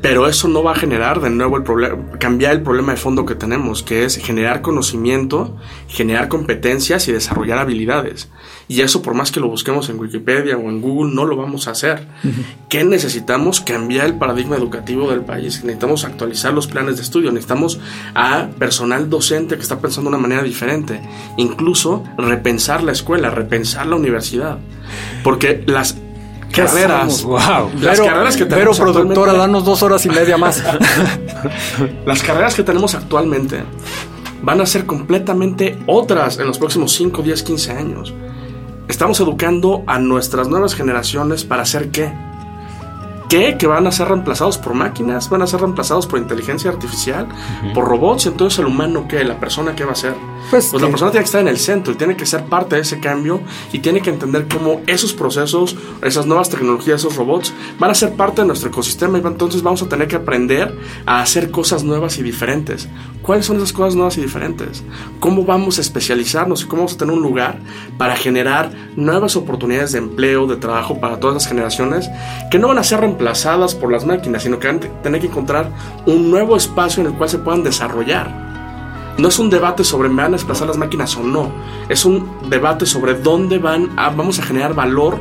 pero 0.00 0.28
eso 0.28 0.48
no 0.48 0.62
va 0.62 0.72
a 0.72 0.76
generar 0.76 1.20
de 1.20 1.30
nuevo 1.30 1.56
el 1.56 1.62
problema, 1.62 1.96
cambiar 2.18 2.52
el 2.52 2.62
problema 2.62 2.92
de 2.92 2.98
fondo 2.98 3.24
que 3.26 3.34
tenemos, 3.34 3.82
que 3.82 4.04
es 4.04 4.16
generar 4.16 4.62
conocimiento, 4.62 5.56
generar 5.88 6.28
competencias 6.28 7.08
y 7.08 7.12
desarrollar 7.12 7.58
habilidades. 7.58 8.28
Y 8.68 8.82
eso 8.82 9.02
por 9.02 9.14
más 9.14 9.32
que 9.32 9.39
lo 9.40 9.48
busquemos 9.48 9.88
en 9.88 9.98
Wikipedia 9.98 10.56
o 10.56 10.60
en 10.68 10.80
Google, 10.80 11.12
no 11.14 11.24
lo 11.24 11.36
vamos 11.36 11.68
a 11.68 11.72
hacer. 11.72 12.06
¿Qué 12.68 12.84
necesitamos? 12.84 13.60
Cambiar 13.60 14.06
el 14.06 14.14
paradigma 14.14 14.56
educativo 14.56 15.10
del 15.10 15.22
país. 15.22 15.64
Necesitamos 15.64 16.04
actualizar 16.04 16.52
los 16.52 16.66
planes 16.66 16.96
de 16.96 17.02
estudio. 17.02 17.32
Necesitamos 17.32 17.80
a 18.14 18.48
personal 18.58 19.10
docente 19.10 19.56
que 19.56 19.62
está 19.62 19.80
pensando 19.80 20.10
de 20.10 20.16
una 20.16 20.22
manera 20.22 20.42
diferente. 20.42 21.00
Incluso 21.36 22.04
repensar 22.16 22.82
la 22.82 22.92
escuela, 22.92 23.30
repensar 23.30 23.86
la 23.86 23.96
universidad. 23.96 24.58
Porque 25.24 25.64
las 25.66 25.96
carreras. 26.52 27.22
Wow. 27.22 27.70
Las 27.80 28.00
carreras 28.00 28.36
que 28.36 28.44
tenemos. 28.44 28.78
Pero 28.78 28.92
productora, 28.92 29.32
danos 29.32 29.64
dos 29.64 29.82
horas 29.82 30.04
y 30.06 30.10
media 30.10 30.36
más. 30.36 30.62
las 32.06 32.22
carreras 32.22 32.54
que 32.54 32.62
tenemos 32.62 32.94
actualmente 32.94 33.62
van 34.42 34.60
a 34.60 34.66
ser 34.66 34.86
completamente 34.86 35.78
otras 35.86 36.38
en 36.38 36.46
los 36.46 36.58
próximos 36.58 36.92
5, 36.92 37.22
10, 37.22 37.42
15 37.42 37.72
años. 37.72 38.14
Estamos 38.90 39.20
educando 39.20 39.84
a 39.86 40.00
nuestras 40.00 40.48
nuevas 40.48 40.74
generaciones 40.74 41.44
para 41.44 41.62
hacer 41.62 41.92
qué? 41.92 42.12
¿Qué? 43.30 43.56
Que 43.56 43.68
van 43.68 43.86
a 43.86 43.92
ser 43.92 44.08
reemplazados 44.08 44.58
por 44.58 44.74
máquinas, 44.74 45.30
van 45.30 45.42
a 45.42 45.46
ser 45.46 45.60
reemplazados 45.60 46.08
por 46.08 46.18
inteligencia 46.18 46.68
artificial, 46.68 47.28
por 47.72 47.84
robots. 47.84 48.26
Entonces, 48.26 48.58
¿el 48.58 48.66
humano 48.66 49.06
qué? 49.08 49.22
¿La 49.22 49.38
persona 49.38 49.76
qué 49.76 49.84
va 49.84 49.92
a 49.92 49.94
ser? 49.94 50.14
Pues, 50.50 50.66
pues 50.68 50.82
la 50.82 50.88
persona 50.88 51.12
tiene 51.12 51.22
que 51.22 51.26
estar 51.26 51.40
en 51.40 51.46
el 51.46 51.58
centro 51.58 51.92
y 51.92 51.96
tiene 51.96 52.16
que 52.16 52.26
ser 52.26 52.46
parte 52.46 52.74
de 52.74 52.82
ese 52.82 52.98
cambio 52.98 53.40
y 53.72 53.78
tiene 53.78 54.00
que 54.00 54.10
entender 54.10 54.48
cómo 54.52 54.80
esos 54.88 55.12
procesos, 55.12 55.76
esas 56.02 56.26
nuevas 56.26 56.48
tecnologías, 56.48 57.02
esos 57.02 57.14
robots 57.14 57.54
van 57.78 57.92
a 57.92 57.94
ser 57.94 58.14
parte 58.14 58.40
de 58.40 58.48
nuestro 58.48 58.70
ecosistema 58.70 59.18
y 59.18 59.20
entonces 59.24 59.62
vamos 59.62 59.80
a 59.82 59.88
tener 59.88 60.08
que 60.08 60.16
aprender 60.16 60.76
a 61.06 61.20
hacer 61.20 61.52
cosas 61.52 61.84
nuevas 61.84 62.18
y 62.18 62.24
diferentes. 62.24 62.88
¿Cuáles 63.22 63.46
son 63.46 63.58
esas 63.58 63.72
cosas 63.72 63.94
nuevas 63.94 64.18
y 64.18 64.22
diferentes? 64.22 64.82
¿Cómo 65.20 65.44
vamos 65.44 65.78
a 65.78 65.82
especializarnos 65.82 66.62
y 66.62 66.66
cómo 66.66 66.82
vamos 66.82 66.94
a 66.94 66.98
tener 66.98 67.14
un 67.14 67.22
lugar 67.22 67.60
para 67.96 68.16
generar 68.16 68.72
nuevas 68.96 69.36
oportunidades 69.36 69.92
de 69.92 69.98
empleo, 69.98 70.48
de 70.48 70.56
trabajo 70.56 70.98
para 70.98 71.20
todas 71.20 71.34
las 71.34 71.46
generaciones 71.46 72.10
que 72.50 72.58
no 72.58 72.66
van 72.66 72.78
a 72.78 72.82
ser 72.82 72.98
reemplazadas 72.98 73.19
por 73.74 73.92
las 73.92 74.04
máquinas, 74.04 74.42
sino 74.42 74.58
que 74.58 74.66
van 74.66 74.76
a 74.76 75.02
tener 75.02 75.20
que 75.20 75.26
encontrar 75.28 75.70
un 76.06 76.30
nuevo 76.30 76.56
espacio 76.56 77.02
en 77.02 77.10
el 77.10 77.16
cual 77.16 77.28
se 77.28 77.38
puedan 77.38 77.62
desarrollar? 77.62 79.14
No 79.18 79.28
es 79.28 79.38
un 79.38 79.50
debate 79.50 79.84
sobre 79.84 80.08
me 80.08 80.22
van 80.22 80.32
a 80.32 80.36
desplazar 80.36 80.68
las 80.68 80.78
máquinas 80.78 81.16
o 81.16 81.22
no. 81.22 81.50
Es 81.88 82.04
un 82.04 82.28
debate 82.48 82.86
sobre 82.86 83.14
dónde 83.14 83.58
van 83.58 83.90
a, 83.96 84.10
vamos 84.10 84.38
a 84.38 84.42
generar 84.42 84.74
valor 84.74 85.18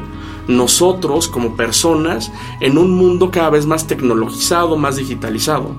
nosotros 0.47 1.27
como 1.27 1.55
personas 1.55 2.31
en 2.59 2.77
un 2.77 2.91
mundo 2.91 3.29
cada 3.29 3.49
vez 3.49 3.65
más 3.65 3.85
tecnologizado, 3.85 4.77
más 4.77 4.95
digitalizado 4.95 5.75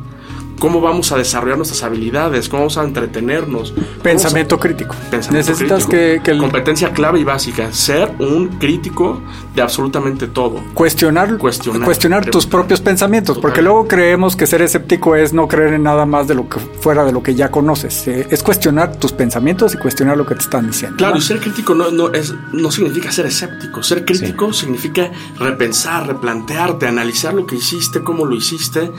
cómo 0.61 0.81
vamos 0.81 1.11
a 1.11 1.16
desarrollar 1.16 1.57
nuestras 1.57 1.83
habilidades, 1.83 2.49
cómo 2.49 2.61
vamos 2.61 2.79
a 2.79 2.85
entretenernos. 2.85 3.75
Pensamiento 4.03 4.61
crítico. 4.61 4.94
Necesitas 5.33 5.87
Que, 5.87 6.20
Competencia 6.38 6.92
clave 6.92 7.18
y 7.18 7.25
básica, 7.25 7.73
ser 7.73 8.14
un 8.20 8.49
crítico 8.59 9.20
de 9.55 9.62
absolutamente 9.62 10.29
todo. 10.29 10.61
Cuestionar, 10.75 11.37
cuestionar, 11.38 12.27
tus 12.27 12.46
propios 12.46 12.81
pensamientos, 12.81 13.38
porque 13.38 13.62
luego 13.62 13.88
creemos 13.88 14.37
que 14.37 14.46
ser 14.46 14.62
escéptico 14.62 15.16
es 15.16 15.33
no 15.33 15.49
creer 15.49 15.75
en 15.75 15.83
nada 15.83 16.07
más 16.07 16.29
de 16.29 16.35
lo 16.35 16.49
que 16.49 16.61
fuera 16.61 17.05
de 17.05 17.12
lo 17.12 17.23
que 17.23 17.35
ya 17.35 17.51
conoces. 17.51 18.07
Eh, 18.07 18.29
es 18.31 18.42
cuestionar 18.42 18.96
tus 18.96 19.12
pensamientos 19.12 19.75
y 19.75 19.79
cuestionar 19.79 20.16
lo 20.16 20.27
que 20.27 20.35
te 20.35 20.42
están 20.42 20.66
diciendo. 20.66 20.99
Claro, 20.99 21.16
y 21.16 21.23
ser 21.23 21.40
crítico 21.40 21.75
no, 21.75 21.90
no, 21.90 22.12
es, 22.12 22.35
no 22.53 22.70
significa 22.70 23.11
ser 23.11 23.27
escéptico. 23.27 23.83
Ser 23.83 24.05
crítico 24.05 24.53
significa 24.53 25.11
repensar, 25.38 26.07
replantearte, 26.07 26.87
analizar 26.87 27.33
lo 27.33 27.46
que 27.46 27.57
hiciste, 27.57 28.03
cómo 28.03 28.27
lo 28.27 28.37
hiciste 28.37 28.92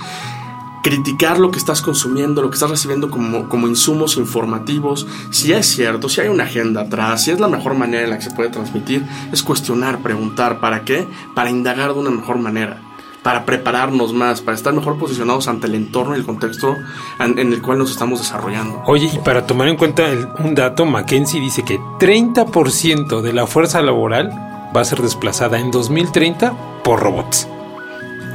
criticar 0.84 1.40
lo 1.40 1.52
que 1.52 1.60
estás 1.60 1.82
consumiendo, 1.82 2.42
lo 2.42 2.50
que 2.50 2.56
estás 2.56 2.70
recibiendo 2.70 3.10
como, 3.10 3.50
como 3.50 3.68
insumos 3.68 4.18
informativos, 4.18 5.08
si 5.30 5.54
es 5.54 5.68
cierto, 5.68 6.10
si 6.10 6.22
hay 6.22 6.30
una 6.30 6.44
agenda 6.44 6.82
atrás, 6.82 7.24
si 7.24 7.32
es 7.32 7.40
la 7.40 7.48
mejor 7.48 7.76
manera 7.76 8.04
en 8.04 8.10
la 8.10 8.18
que 8.18 8.24
se 8.24 8.32
puede 8.32 8.50
transmitir, 8.50 9.06
es 9.32 9.44
cuestionar, 9.44 10.00
preguntar, 10.00 10.60
¿para 10.60 10.84
qué? 10.84 11.08
Para 11.36 11.50
indagar 11.50 11.94
de 11.94 12.00
una 12.00 12.12
mejor 12.12 12.38
manera 12.40 12.82
para 13.24 13.46
prepararnos 13.46 14.14
más, 14.14 14.42
para 14.42 14.56
estar 14.56 14.74
mejor 14.74 14.98
posicionados 14.98 15.48
ante 15.48 15.68
el 15.68 15.76
entorno 15.76 16.16
y 16.16 16.20
el 16.20 16.26
contexto 16.26 16.76
en, 17.20 17.38
el 17.38 17.62
cual 17.62 17.78
nos 17.78 17.92
estamos 17.92 18.20
desarrollando. 18.20 18.82
Oye, 18.88 19.12
y 19.14 19.20
para 19.20 19.46
tomar 19.46 19.68
en 19.68 19.78
cuenta 19.78 20.06
un 20.40 20.56
dato, 20.56 20.86
McKenzie 20.86 21.40
dice 21.40 21.64
que 21.64 21.80
30% 21.80 23.22
de 23.22 23.34
la 23.34 23.46
fuerza 23.46 23.82
laboral 23.82 24.32
va 24.76 24.82
a 24.82 24.86
ser 24.86 25.02
desplazada 25.02 25.60
en 25.60 25.70
2030 25.70 26.82
por 26.84 27.00
robots. 27.00 27.48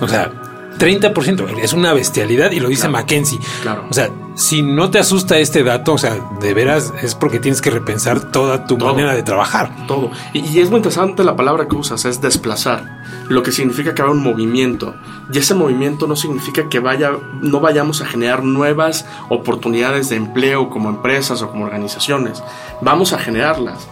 O 0.01 0.07
sea, 0.07 0.31
30%. 0.79 1.59
Es 1.63 1.73
una 1.73 1.93
bestialidad 1.93 2.51
y 2.53 2.61
lo 2.61 2.69
dice 2.69 2.89
Mackenzie. 2.89 3.39
Claro. 3.63 3.85
O 3.91 3.95
sea, 3.95 4.11
si 4.37 4.63
no 4.63 4.91
te 4.91 4.99
asusta 4.99 5.39
este 5.39 5.65
dato, 5.65 5.95
o 5.95 5.99
sea, 5.99 6.19
de 6.41 6.53
veras 6.53 6.93
es 7.03 7.15
porque 7.15 7.39
tienes 7.39 7.63
que 7.63 7.71
repensar 7.71 8.31
toda 8.31 8.67
tu 8.67 8.77
manera 8.77 9.15
de 9.15 9.23
trabajar. 9.23 9.87
Todo. 9.87 10.11
Y, 10.35 10.61
es 10.61 10.69
muy 10.69 10.79
interesante 10.79 11.25
la 11.25 11.37
palabra 11.37 11.69
que 11.69 11.75
usas, 11.75 12.05
es 12.05 12.21
desplazar. 12.21 13.03
Lo 13.29 13.43
que 13.43 13.51
significa 13.51 13.95
que 13.95 14.03
habrá 14.03 14.13
un 14.13 14.23
movimiento. 14.23 14.95
Y 15.33 15.39
ese 15.39 15.55
movimiento 15.55 16.07
no 16.07 16.17
significa 16.17 16.69
que 16.69 16.81
vaya, 16.81 17.13
no 17.41 17.61
vayamos 17.61 18.03
a 18.03 18.07
generar 18.07 18.45
nuevas 18.45 19.07
oportunidades 19.31 20.11
de 20.11 20.17
empleo 20.17 20.69
como 20.69 20.91
empresas 20.91 21.41
o 21.41 21.51
como 21.51 21.65
organizaciones. 21.65 22.43
Vamos 22.83 23.15
a 23.15 23.19
generarlas. 23.19 23.89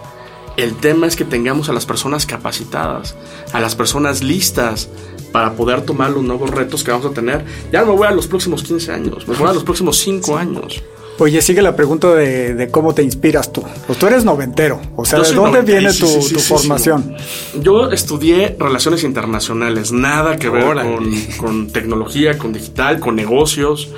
El 0.57 0.77
tema 0.77 1.07
es 1.07 1.17
que 1.17 1.25
tengamos 1.25 1.69
a 1.69 1.73
las 1.73 1.87
personas 1.87 2.27
capacitadas, 2.27 3.17
a 3.53 3.61
las 3.61 3.75
personas 3.75 4.23
listas 4.23 4.89
para 5.33 5.55
poder 5.55 5.83
tomar 5.83 6.11
los 6.11 6.23
nuevos 6.23 6.51
retos 6.51 6.85
que 6.85 6.93
vamos 6.93 7.07
a 7.07 7.11
tener. 7.11 7.45
Ya 7.73 7.81
no 7.81 7.87
me 7.87 7.93
voy 7.99 8.07
a 8.07 8.13
los 8.13 8.29
próximos 8.29 8.63
15 8.63 8.93
años, 8.93 9.27
me 9.27 9.35
voy 9.35 9.49
a 9.49 9.53
los 9.53 9.65
próximos 9.65 9.99
5 9.99 10.37
años. 10.37 10.83
Oye, 11.19 11.41
sigue 11.43 11.63
la 11.63 11.77
pregunta 11.77 12.13
de, 12.15 12.69
cómo 12.73 12.93
te 12.93 13.03
inspiras 13.03 13.53
tú. 13.53 13.63
Pues 13.87 13.99
tú 13.99 14.07
eres 14.07 14.25
noventero, 14.25 14.81
o 14.97 15.05
sea, 15.05 15.21
¿de 15.21 15.33
dónde 15.33 15.63
viene 15.63 15.93
tu, 15.93 16.07
formación? 16.07 17.17
Yo 17.61 17.91
estudié 17.91 18.57
relaciones 18.59 19.05
internacionales, 19.05 19.93
nada 19.93 20.37
que 20.37 20.49
ver 20.49 20.65
con, 20.65 21.15
con, 21.37 21.67
tecnología, 21.69 22.37
con 22.37 22.53
digital, 22.53 22.99
con 22.99 23.15
negocios. 23.15 23.91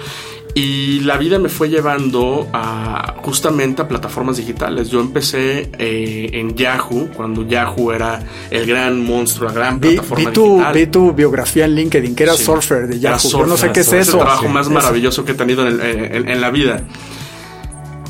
Y 0.56 1.00
la 1.00 1.18
vida 1.18 1.38
me 1.38 1.50
fue 1.50 1.68
llevando 1.68 2.48
a 2.54 3.16
justamente 3.18 3.82
a 3.82 3.88
plataformas 3.88 4.38
digitales. 4.38 4.88
Yo 4.88 5.00
empecé 5.00 5.70
eh, 5.78 6.30
en 6.32 6.56
Yahoo, 6.56 7.10
cuando 7.14 7.46
Yahoo 7.46 7.92
era 7.92 8.22
el 8.50 8.64
gran 8.64 9.04
monstruo, 9.04 9.50
la 9.50 9.54
gran 9.54 9.78
plataforma 9.78 10.32
tu, 10.32 10.54
digital. 10.54 10.74
Vi 10.74 10.86
tu 10.86 11.12
biografía 11.12 11.66
en 11.66 11.74
LinkedIn, 11.74 12.14
que 12.14 12.22
era 12.22 12.32
surfer 12.32 12.86
de 12.86 12.98
Yahoo. 12.98 13.30
Yo 13.30 13.44
no 13.44 13.58
sé 13.58 13.70
qué 13.70 13.80
es 13.80 13.88
eso. 13.88 13.96
Es 13.96 14.08
el 14.08 14.14
trabajo 14.14 14.48
más 14.48 14.70
maravilloso 14.70 15.26
que 15.26 15.32
he 15.32 15.34
tenido 15.34 15.68
en, 15.68 16.40
la 16.40 16.50
vida. 16.50 16.84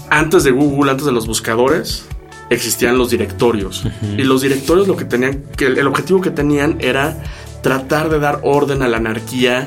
Antes 0.09 0.45
de 0.45 0.53
Google, 0.53 0.93
antes 0.93 1.05
de 1.05 1.11
los 1.11 1.27
buscadores, 1.27 2.07
existían 2.49 2.97
los 2.97 3.11
directorios. 3.11 3.85
Y 4.17 4.23
los 4.23 4.43
directorios 4.43 4.87
lo 4.87 4.97
que 4.97 5.05
tenían, 5.05 5.43
que 5.57 5.67
el 5.67 5.87
objetivo 5.89 6.21
que 6.21 6.31
tenían 6.31 6.77
era 6.79 7.25
tratar 7.61 8.09
de 8.09 8.21
dar 8.21 8.39
orden 8.45 8.83
a 8.83 8.89
la 8.89 8.99
anarquía 8.99 9.67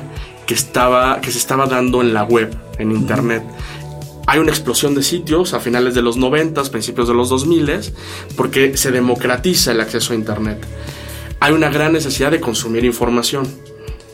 que, 0.50 0.54
estaba, 0.54 1.20
que 1.20 1.30
se 1.30 1.38
estaba 1.38 1.66
dando 1.66 2.02
en 2.02 2.12
la 2.12 2.24
web, 2.24 2.52
en 2.80 2.90
Internet. 2.90 3.44
Hay 4.26 4.40
una 4.40 4.50
explosión 4.50 4.96
de 4.96 5.04
sitios 5.04 5.54
a 5.54 5.60
finales 5.60 5.94
de 5.94 6.02
los 6.02 6.16
90, 6.16 6.64
principios 6.72 7.06
de 7.06 7.14
los 7.14 7.28
2000, 7.28 7.70
porque 8.36 8.76
se 8.76 8.90
democratiza 8.90 9.70
el 9.70 9.80
acceso 9.80 10.12
a 10.12 10.16
Internet. 10.16 10.58
Hay 11.38 11.52
una 11.52 11.70
gran 11.70 11.92
necesidad 11.92 12.32
de 12.32 12.40
consumir 12.40 12.84
información 12.84 13.46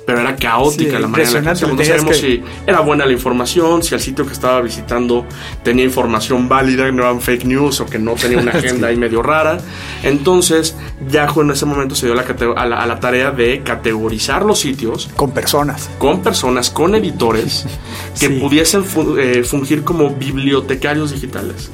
pero 0.06 0.20
era 0.20 0.36
caótica 0.36 1.00
la 1.00 1.08
manera 1.08 1.28
en 1.28 1.44
la 1.44 1.54
que 1.54 1.66
No 1.66 1.84
sabemos 1.84 2.16
si 2.16 2.42
era 2.64 2.80
buena 2.80 3.04
la 3.04 3.12
información, 3.12 3.82
si 3.82 3.94
el 3.94 4.00
sitio 4.00 4.24
que 4.24 4.32
estaba 4.32 4.60
visitando 4.60 5.26
tenía 5.64 5.84
información 5.84 6.48
válida, 6.48 6.90
no 6.92 7.02
eran 7.02 7.20
fake 7.20 7.44
news 7.44 7.80
o 7.80 7.86
que 7.86 7.98
no 7.98 8.14
tenía 8.14 8.38
una 8.38 8.52
agenda 8.54 8.88
ahí 8.88 8.96
medio 8.96 9.20
rara. 9.20 9.58
Entonces, 10.04 10.76
Yahoo 11.10 11.42
en 11.42 11.50
ese 11.50 11.66
momento 11.66 11.96
se 11.96 12.06
dio 12.06 12.14
a, 12.14 12.66
la, 12.66 13.00
tarea 13.00 13.32
de 13.32 13.62
categorizar 13.62 14.44
los 14.44 14.60
sitios. 14.60 15.10
Con 15.16 15.32
personas. 15.32 15.90
Con 15.98 16.22
personas, 16.22 16.70
con 16.70 16.94
editores, 16.94 17.66
que 18.20 18.30
pudiesen 18.30 18.84
eh, 19.18 19.42
fungir 19.42 19.82
como 19.82 20.10
bibliotecarios 20.10 21.10
digitales 21.10 21.70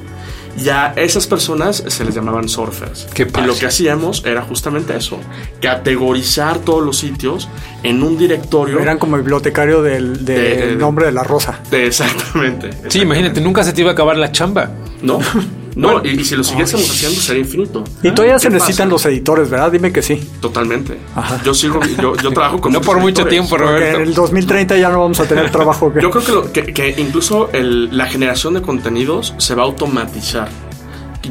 ya 0.57 0.93
esas 0.95 1.27
personas 1.27 1.83
se 1.87 2.05
les 2.05 2.15
llamaban 2.15 2.47
surfers. 2.49 3.07
y 3.17 3.41
lo 3.41 3.55
que 3.55 3.65
hacíamos 3.65 4.23
era 4.25 4.41
justamente 4.41 4.95
eso, 4.95 5.19
categorizar 5.61 6.59
todos 6.59 6.83
los 6.83 6.97
sitios 6.97 7.49
en 7.83 8.03
un 8.03 8.17
directorio. 8.17 8.79
Eran 8.79 8.97
como 8.97 9.17
bibliotecario 9.17 9.81
del, 9.81 10.77
nombre 10.77 11.05
de 11.05 11.11
la 11.11 11.23
rosa. 11.23 11.59
exactamente, 11.71 12.69
Sí, 12.89 12.99
imagínate, 13.01 13.41
nunca 13.41 13.63
se 13.63 13.73
te 13.73 13.81
iba 13.81 13.91
a 13.91 13.93
acabar 13.93 14.17
la 14.17 14.31
chamba. 14.31 14.71
No. 15.01 15.19
No, 15.75 16.03
y, 16.03 16.23
si 16.23 16.35
lo 16.35 16.43
siguiésemos 16.43 16.89
haciendo 16.89 17.19
sería 17.19 17.41
infinito. 17.41 17.83
Y 18.01 18.11
todavía 18.11 18.39
se 18.39 18.49
necesitan 18.49 18.89
los 18.89 19.05
editores, 19.05 19.49
¿verdad? 19.49 19.71
Dime 19.71 19.91
que 19.91 20.01
sí. 20.01 20.21
Totalmente. 20.39 20.97
Yo 21.43 21.53
sigo, 21.53 21.79
yo, 21.99 22.13
trabajo 22.31 22.59
con. 22.59 22.73
no 22.73 22.81
por 22.81 22.99
mucho 22.99 23.25
tiempo, 23.25 23.57
Roberto. 23.57 23.97
en 23.97 24.07
el 24.07 24.13
2030 24.13 24.77
ya 24.77 24.89
no 24.89 25.01
vamos 25.01 25.19
a 25.19 25.25
tener 25.25 25.51
trabajo. 25.51 25.91
yo 25.99 26.11
creo 26.11 26.51
que, 26.51 26.73
que, 26.73 26.95
incluso 26.97 27.49
la 27.53 28.05
generación 28.07 28.53
de 28.53 28.61
contenidos 28.61 29.33
se 29.37 29.55
va 29.55 29.63
a 29.63 29.65
automatizar 29.65 30.49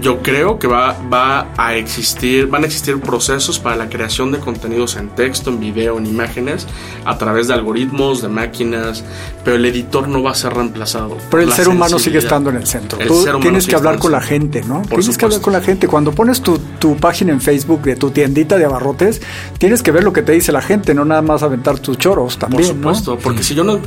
yo 0.00 0.22
creo 0.22 0.59
que 0.59 0.66
va, 0.66 0.96
va 1.12 1.48
a 1.57 1.74
existir, 1.74 2.46
van 2.46 2.62
a 2.62 2.66
existir 2.66 2.98
procesos 3.00 3.59
para 3.59 3.76
la 3.76 3.88
creación 3.88 4.33
de 4.33 4.38
contenidos 4.38 4.96
en 4.96 5.11
texto, 5.11 5.50
en 5.50 5.61
video, 5.61 5.98
en 5.98 6.07
imágenes, 6.07 6.66
a 7.05 7.18
través 7.18 7.48
de 7.48 7.55
algoritmos, 7.55 8.22
de 8.22 8.28
máquinas, 8.28 9.05
pero 9.44 9.57
el 9.57 9.64
editor 9.66 10.09
no 10.09 10.22
va 10.22 10.31
a 10.31 10.35
ser 10.35 10.55
reemplazado. 10.55 11.18
Pero 11.31 11.42
el 11.42 11.52
ser 11.52 11.68
humano 11.68 11.98
sigue 11.98 12.18
estando 12.18 12.50
en 12.50 12.57
el 12.57 12.66
centro. 12.66 12.98
Tú 13.07 13.24
tienes 13.40 13.66
que 13.66 13.76
hablar 13.76 13.98
con 13.98 14.12
la 14.12 14.20
gente, 14.20 14.62
¿no? 14.62 14.83
tienes 14.88 15.18
que 15.18 15.24
hablar 15.26 15.40
con 15.40 15.52
la 15.52 15.61
gente. 15.61 15.87
Cuando 15.88 16.12
pones 16.12 16.40
tu, 16.40 16.59
tu, 16.78 16.96
página 16.96 17.33
en 17.33 17.40
Facebook 17.40 17.83
de 17.83 17.96
tu 17.96 18.11
tiendita 18.11 18.57
de 18.57 18.64
abarrotes, 18.64 19.20
tienes 19.59 19.83
que 19.83 19.90
ver 19.90 20.05
lo 20.05 20.12
que 20.12 20.22
te 20.22 20.33
dice 20.33 20.52
la 20.52 20.62
gente, 20.62 20.94
no 20.94 21.05
nada 21.05 21.22
más 21.22 21.42
aventar 21.42 21.78
tus 21.78 21.98
choros 21.98 22.38
también. 22.38 22.62
Por 22.62 22.76
supuesto, 22.76 23.18
porque 23.18 23.42
si 23.42 23.55
yo 23.55 23.64
no, 23.64 23.81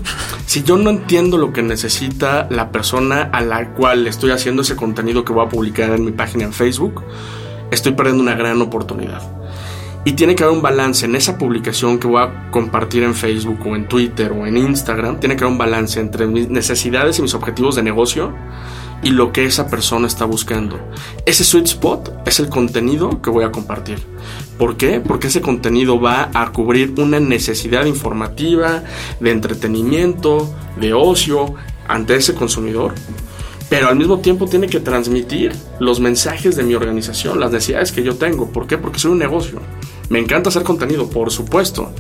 si 0.46 0.64
yo 0.64 0.78
no 0.78 0.90
entiendo 0.90 1.38
lo 1.38 1.54
que 1.54 1.64
necesita 1.64 2.48
la 2.50 2.72
persona 2.72 3.30
a 3.32 3.42
la 3.42 3.70
cual 3.74 4.08
estoy 4.08 4.32
haciendo 4.32 4.62
ese 4.62 4.76
contenido 4.76 5.26
que 5.26 5.34
voy 5.34 5.46
a 5.46 5.50
publicar 5.50 5.95
en 5.96 6.06
mi 6.06 6.12
página 6.12 6.44
en 6.44 6.54
Facebook, 6.54 7.04
estoy 7.72 7.94
perdiendo 7.94 8.24
una 8.24 8.36
gran 8.36 8.62
oportunidad. 8.62 9.22
Y 10.08 10.14
tiene 10.14 10.36
que 10.36 10.44
haber 10.44 10.56
un 10.56 10.62
balance 10.62 11.08
en 11.08 11.16
esa 11.16 11.38
publicación 11.40 11.98
que 11.98 12.06
voy 12.06 12.22
a 12.22 12.52
compartir 12.52 13.02
en 13.02 13.16
Facebook 13.16 13.58
o 13.66 13.76
en 13.76 13.88
Twitter 13.88 14.32
o 14.32 14.46
en 14.46 14.56
Instagram. 14.56 15.20
Tiene 15.20 15.36
que 15.36 15.44
haber 15.44 15.54
un 15.54 15.58
balance 15.58 16.00
entre 16.00 16.28
mis 16.28 16.48
necesidades 16.48 17.18
y 17.18 17.24
mis 17.24 17.34
objetivos 17.34 17.76
de 17.76 17.82
negocio 17.82 18.32
y 19.02 19.10
lo 19.10 19.32
que 19.32 19.46
esa 19.46 19.68
persona 19.68 20.06
está 20.06 20.26
buscando. 20.26 20.80
Ese 21.26 21.44
sweet 21.44 21.66
spot 21.66 22.28
es 22.28 22.40
el 22.40 22.50
contenido 22.50 23.20
que 23.20 23.32
voy 23.32 23.46
a 23.46 23.52
compartir. 23.52 23.98
¿Por 24.60 24.78
qué? 24.78 25.00
Porque 25.00 25.28
ese 25.28 25.42
contenido 25.42 26.00
va 26.00 26.30
a 26.36 26.52
cubrir 26.52 26.94
una 27.00 27.20
necesidad 27.20 27.86
informativa, 27.86 28.84
de 29.20 29.32
entretenimiento, 29.32 30.54
de 30.80 30.94
ocio 30.94 31.56
ante 31.88 32.16
ese 32.16 32.36
consumidor 32.36 32.94
pero 33.70 33.88
al 33.88 33.96
mismo 33.96 34.20
tiempo 34.20 34.48
tiene 34.48 34.68
que 34.68 34.80
transmitir 34.80 35.56
los 35.80 36.00
mensajes 36.00 36.56
de 36.56 36.64
mi 36.64 36.76
organización, 36.76 37.40
las 37.40 37.52
necesidades 37.52 37.92
que 37.92 38.04
yo 38.04 38.16
tengo. 38.16 38.50
¿Por 38.52 38.68
qué? 38.68 38.78
Porque 38.78 39.00
soy 39.00 39.12
un 39.12 39.20
negocio. 39.20 39.60
Me 40.10 40.20
encanta 40.20 40.50
hacer 40.50 40.64
contenido, 40.64 41.10
por 41.10 41.32
supuesto, 41.32 41.92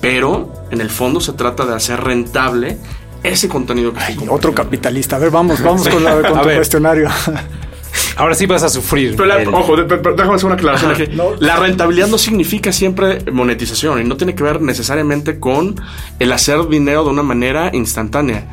pero 0.00 0.52
en 0.70 0.80
el 0.80 0.90
fondo 0.90 1.20
se 1.20 1.32
trata 1.32 1.64
de 1.64 1.74
hacer 1.74 2.02
rentable 2.02 2.76
ese 3.22 3.48
contenido 3.48 3.92
que 3.94 4.00
Ay, 4.00 4.16
Otro 4.28 4.54
capitalista. 4.54 5.16
A 5.16 5.18
ver, 5.18 5.30
vamos, 5.30 5.62
vamos 5.62 5.88
con, 5.88 6.04
la, 6.04 6.20
con 6.20 6.40
tu 6.42 6.48
cuestionario. 6.48 7.08
Ahora 8.16 8.34
sí 8.34 8.46
vas 8.46 8.62
a 8.62 8.68
sufrir. 8.68 9.14
Pero 9.16 9.58
ojo, 9.58 9.76
déjame 9.76 10.34
hacer 10.34 10.46
una 10.46 10.54
aclaración 10.54 10.90
aquí. 10.90 11.08
La 11.40 11.56
rentabilidad 11.56 12.08
no 12.08 12.18
significa 12.18 12.72
siempre 12.72 13.20
monetización 13.30 14.00
y 14.00 14.04
no 14.04 14.16
tiene 14.16 14.34
que 14.34 14.42
ver 14.42 14.60
necesariamente 14.60 15.38
con 15.38 15.80
el 16.18 16.32
hacer 16.32 16.66
dinero 16.68 17.04
de 17.04 17.10
una 17.10 17.22
manera 17.22 17.70
instantánea. 17.74 18.46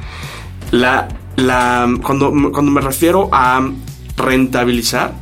La 0.71 1.07
la, 1.35 1.87
cuando, 2.03 2.31
cuando 2.51 2.71
me 2.71 2.81
refiero 2.81 3.29
a 3.31 3.69
rentabilizar, 4.17 5.13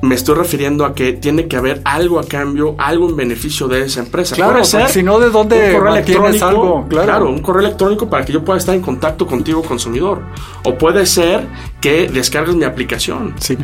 me 0.00 0.14
estoy 0.14 0.36
refiriendo 0.36 0.84
a 0.84 0.94
que 0.94 1.12
tiene 1.12 1.48
que 1.48 1.56
haber 1.56 1.80
algo 1.84 2.20
a 2.20 2.24
cambio, 2.24 2.74
algo 2.78 3.08
en 3.08 3.16
beneficio 3.16 3.66
de 3.66 3.84
esa 3.84 4.00
empresa. 4.00 4.34
Claro, 4.34 4.64
si 4.64 5.02
no, 5.02 5.18
¿de 5.18 5.30
dónde 5.30 5.70
un 5.70 5.72
correo 5.78 5.94
electrónico, 5.94 6.46
algo? 6.46 6.88
Claro. 6.88 7.30
un 7.30 7.40
correo 7.40 7.66
electrónico 7.66 8.08
para 8.08 8.24
que 8.24 8.32
yo 8.32 8.44
pueda 8.44 8.58
estar 8.58 8.74
en 8.74 8.80
contacto 8.80 9.26
contigo, 9.26 9.62
consumidor. 9.62 10.22
O 10.64 10.76
puede 10.76 11.06
ser 11.06 11.46
que 11.80 12.08
descargues 12.08 12.54
mi 12.54 12.64
aplicación. 12.64 13.34
Sí. 13.40 13.56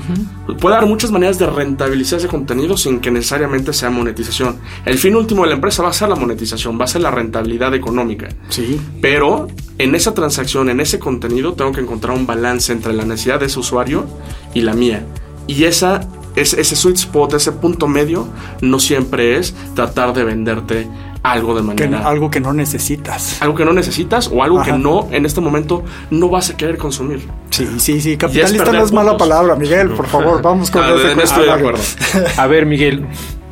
Puede 0.60 0.76
haber 0.76 0.88
muchas 0.88 1.10
maneras 1.10 1.38
de 1.38 1.46
rentabilizar 1.46 2.18
ese 2.18 2.28
contenido 2.28 2.76
sin 2.76 3.00
que 3.00 3.10
necesariamente 3.10 3.72
sea 3.72 3.90
monetización. 3.90 4.58
El 4.84 4.98
fin 4.98 5.14
último 5.14 5.42
de 5.42 5.50
la 5.50 5.54
empresa 5.54 5.82
va 5.82 5.90
a 5.90 5.92
ser 5.92 6.08
la 6.08 6.16
monetización, 6.16 6.80
va 6.80 6.84
a 6.84 6.88
ser 6.88 7.02
la 7.02 7.10
rentabilidad 7.10 7.74
económica. 7.74 8.28
Sí. 8.48 8.80
Pero 9.00 9.48
en 9.78 9.94
esa 9.94 10.14
transacción, 10.14 10.68
en 10.68 10.80
ese 10.80 10.98
contenido, 10.98 11.54
tengo 11.54 11.72
que 11.72 11.80
encontrar 11.80 12.16
un 12.16 12.26
balance 12.26 12.72
entre 12.72 12.92
la 12.92 13.04
necesidad 13.04 13.40
de 13.40 13.46
ese 13.46 13.58
usuario 13.58 14.06
y 14.52 14.62
la 14.62 14.74
mía. 14.74 15.04
Y 15.46 15.64
esa 15.64 16.00
ese, 16.36 16.76
sweet 16.76 16.96
spot, 16.96 17.34
ese 17.34 17.52
punto 17.52 17.86
medio, 17.86 18.26
no 18.60 18.78
siempre 18.80 19.36
es 19.36 19.54
tratar 19.74 20.12
de 20.12 20.24
venderte 20.24 20.88
algo 21.22 21.54
de 21.54 21.62
manera. 21.62 22.06
algo 22.06 22.30
que 22.30 22.40
no 22.40 22.52
necesitas. 22.52 23.40
Algo 23.40 23.54
que 23.54 23.64
no 23.64 23.72
necesitas 23.72 24.30
o 24.32 24.42
algo 24.42 24.62
que 24.62 24.72
no, 24.72 25.08
en 25.10 25.24
este 25.24 25.40
momento, 25.40 25.82
no 26.10 26.28
vas 26.28 26.50
a 26.50 26.56
querer 26.56 26.76
consumir. 26.76 27.26
Sí, 27.50 27.66
sí, 27.78 28.00
sí. 28.00 28.16
Capitalista 28.16 28.72
no 28.72 28.84
es 28.84 28.92
mala 28.92 29.16
palabra, 29.16 29.56
Miguel, 29.56 29.90
por 29.90 30.06
favor, 30.06 30.42
vamos 30.42 30.70
con 30.70 30.82
ah, 30.82 30.94
Estoy 31.22 31.46
de 31.46 31.52
acuerdo. 31.52 31.82
a 32.36 32.46
ver, 32.46 32.66
Miguel, 32.66 33.06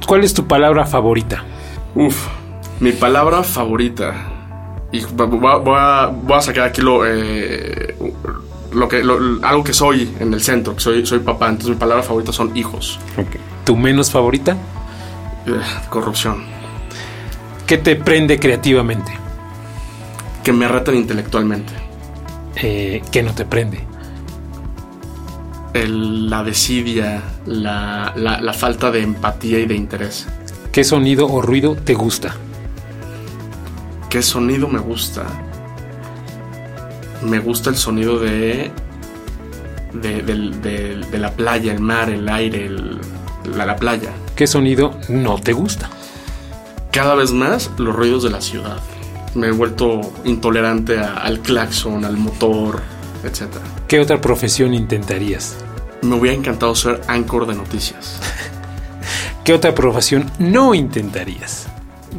¿cuál 0.07 0.25
es 0.25 0.35
tu 0.35 0.47
palabra 0.47 0.85
favorita? 0.85 1.45
Uf, 1.95 2.27
mi 2.81 2.93
palabra 2.93 3.43
favorita. 3.43 4.29
Y 4.93 5.03
voy 5.07 5.75
a, 5.75 6.43
sacar 6.43 6.65
aquí 6.65 6.83
lo, 6.83 7.07
eh, 7.07 7.95
lo 8.73 8.89
que, 8.89 8.99
algo 9.43 9.65
que 9.65 9.73
soy 9.73 10.15
en 10.21 10.33
el 10.33 10.43
centro, 10.43 10.75
que 10.75 10.81
soy, 10.81 11.07
soy 11.07 11.21
papá, 11.21 11.49
entonces 11.49 11.71
mi 11.71 11.77
palabra 11.77 12.03
favorita 12.03 12.33
son 12.33 12.57
hijos. 12.57 12.99
¿Tu 13.65 13.77
menos 13.77 14.11
favorita? 14.11 14.57
Eh, 15.47 15.61
corrupción. 15.89 16.45
¿Qué 17.67 17.79
te 17.79 17.97
prende 17.97 18.39
creativamente? 18.39 19.13
Que 20.43 20.53
me 20.53 20.69
retan 20.69 20.97
intelectualmente. 20.97 21.73
Eh, 22.57 23.03
¿Qué 23.11 23.23
no 23.23 23.35
te 23.35 23.45
prende? 23.45 23.87
la 25.75 26.45
desidia, 26.45 27.23
la, 27.47 28.13
la 28.15 28.53
falta 28.53 28.91
de 28.91 29.01
empatía 29.01 29.59
y 29.59 29.65
de 29.65 29.75
interés. 29.75 30.27
¿Qué 30.71 30.85
sonido 30.85 31.27
o 31.27 31.41
ruido 31.41 31.77
te 31.77 31.95
gusta? 31.95 32.37
¿Qué 34.11 34.23
sonido 34.23 34.69
me 34.69 34.79
gusta? 34.79 35.25
Me 37.25 37.39
gusta 37.39 37.71
el 37.71 37.77
sonido 37.77 38.19
de, 38.19 38.71
de, 39.93 41.19
la 41.19 41.33
playa, 41.33 41.73
el 41.73 41.81
mar, 41.81 42.11
el 42.11 42.29
aire, 42.29 42.71
la, 43.45 43.77
playa. 43.77 44.11
¿Qué 44.37 44.47
sonido 44.47 44.99
no 45.09 45.39
te 45.39 45.53
gusta? 45.53 45.91
Cada 46.91 47.15
vez 47.15 47.33
más 47.33 47.71
los 47.79 47.95
ruidos 47.95 48.23
de 48.23 48.31
la 48.31 48.41
ciudad. 48.41 48.79
Me 49.35 49.49
he 49.49 49.51
vuelto 49.51 50.01
intolerante 50.25 50.99
al 50.99 51.41
claxon, 51.41 52.05
al 52.05 52.17
motor, 52.17 52.83
etc. 53.25 53.49
¿Qué 53.89 53.99
otra 54.01 54.21
profesión 54.21 54.75
intentarías? 54.75 55.57
Me 56.03 56.17
hubiera 56.17 56.37
encantado 56.37 56.75
ser 56.75 57.01
anchor 57.07 57.47
de 57.47 57.55
noticias. 57.55 58.21
¿Qué 59.45 59.55
otra 59.55 59.75
profesión 59.75 60.31
no 60.39 60.75
intentarías? 60.75 61.67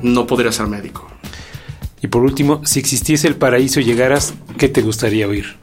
No 0.01 0.25
podría 0.25 0.51
ser 0.51 0.67
médico. 0.67 1.12
Y 2.03 2.07
por 2.07 2.21
último, 2.21 2.61
si 2.65 2.79
existiese 2.79 3.29
el 3.29 3.37
paraíso 3.37 3.79
y 3.79 3.85
llegaras, 3.85 4.33
¿qué 4.57 4.67
te 4.67 4.81
gustaría 4.81 5.25
oír? 5.25 5.55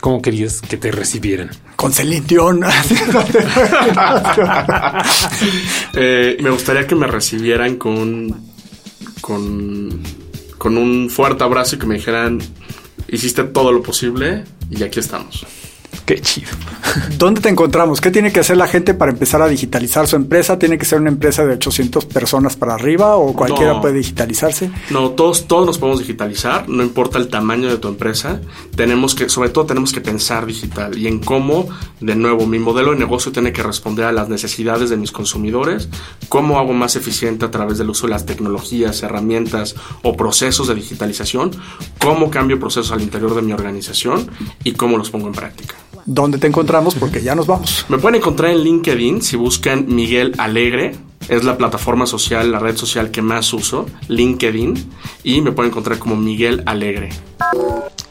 ¿Cómo 0.00 0.20
querías 0.20 0.60
que 0.60 0.76
te 0.76 0.90
recibieran? 0.90 1.50
Con 1.76 1.92
Celine 1.92 2.26
Dion. 2.26 2.62
Eh, 5.96 6.36
me 6.40 6.50
gustaría 6.50 6.88
que 6.88 6.96
me 6.96 7.06
recibieran 7.06 7.76
con, 7.76 8.34
con, 9.20 10.02
con 10.58 10.76
un 10.76 11.08
fuerte 11.08 11.44
abrazo 11.44 11.76
y 11.76 11.78
que 11.78 11.86
me 11.86 11.94
dijeran, 11.94 12.40
hiciste 13.06 13.44
todo 13.44 13.70
lo 13.70 13.80
posible 13.80 14.42
y 14.70 14.82
aquí 14.82 14.98
estamos. 14.98 15.46
Qué 16.04 16.20
chido. 16.20 16.50
¿Dónde 17.18 17.40
te 17.40 17.48
encontramos? 17.48 18.00
¿Qué 18.00 18.10
tiene 18.10 18.30
que 18.30 18.40
hacer 18.40 18.58
la 18.58 18.68
gente 18.68 18.92
para 18.92 19.10
empezar 19.10 19.40
a 19.40 19.48
digitalizar 19.48 20.06
su 20.06 20.16
empresa? 20.16 20.58
¿Tiene 20.58 20.76
que 20.76 20.84
ser 20.84 21.00
una 21.00 21.08
empresa 21.08 21.46
de 21.46 21.54
800 21.54 22.04
personas 22.04 22.56
para 22.56 22.74
arriba 22.74 23.16
o 23.16 23.32
cualquiera 23.32 23.80
puede 23.80 23.94
digitalizarse? 23.94 24.70
No, 24.90 25.10
todos, 25.10 25.46
todos 25.46 25.66
nos 25.66 25.78
podemos 25.78 26.00
digitalizar, 26.00 26.68
no 26.68 26.82
importa 26.82 27.18
el 27.18 27.28
tamaño 27.28 27.70
de 27.70 27.78
tu 27.78 27.88
empresa. 27.88 28.40
Tenemos 28.76 29.14
que, 29.14 29.30
sobre 29.30 29.48
todo 29.48 29.64
tenemos 29.64 29.92
que 29.92 30.02
pensar 30.02 30.44
digital 30.44 30.98
y 30.98 31.06
en 31.06 31.20
cómo, 31.20 31.68
de 32.00 32.16
nuevo, 32.16 32.46
mi 32.46 32.58
modelo 32.58 32.90
de 32.90 32.98
negocio 32.98 33.32
tiene 33.32 33.52
que 33.52 33.62
responder 33.62 34.04
a 34.04 34.12
las 34.12 34.28
necesidades 34.28 34.90
de 34.90 34.98
mis 34.98 35.10
consumidores, 35.10 35.88
cómo 36.28 36.58
hago 36.58 36.74
más 36.74 36.96
eficiente 36.96 37.46
a 37.46 37.50
través 37.50 37.78
del 37.78 37.88
uso 37.88 38.06
de 38.06 38.12
las 38.12 38.26
tecnologías, 38.26 39.02
herramientas 39.02 39.74
o 40.02 40.16
procesos 40.16 40.68
de 40.68 40.74
digitalización, 40.74 41.50
cómo 41.98 42.30
cambio 42.30 42.60
procesos 42.60 42.92
al 42.92 43.00
interior 43.00 43.34
de 43.34 43.42
mi 43.42 43.52
organización 43.52 44.28
y 44.64 44.72
cómo 44.72 44.98
los 44.98 45.10
pongo 45.10 45.28
en 45.28 45.32
práctica 45.32 45.74
dónde 46.06 46.38
te 46.38 46.46
encontramos 46.46 46.94
porque 46.94 47.22
ya 47.22 47.34
nos 47.34 47.46
vamos. 47.46 47.86
Me 47.88 47.98
pueden 47.98 48.16
encontrar 48.16 48.50
en 48.50 48.62
LinkedIn 48.62 49.22
si 49.22 49.36
buscan 49.36 49.86
Miguel 49.88 50.34
Alegre. 50.38 50.96
Es 51.28 51.42
la 51.42 51.56
plataforma 51.56 52.06
social, 52.06 52.52
la 52.52 52.58
red 52.58 52.76
social 52.76 53.10
que 53.10 53.22
más 53.22 53.52
uso, 53.54 53.86
LinkedIn, 54.08 54.90
y 55.22 55.40
me 55.40 55.52
pueden 55.52 55.70
encontrar 55.70 55.98
como 55.98 56.16
Miguel 56.16 56.62
Alegre. 56.66 57.10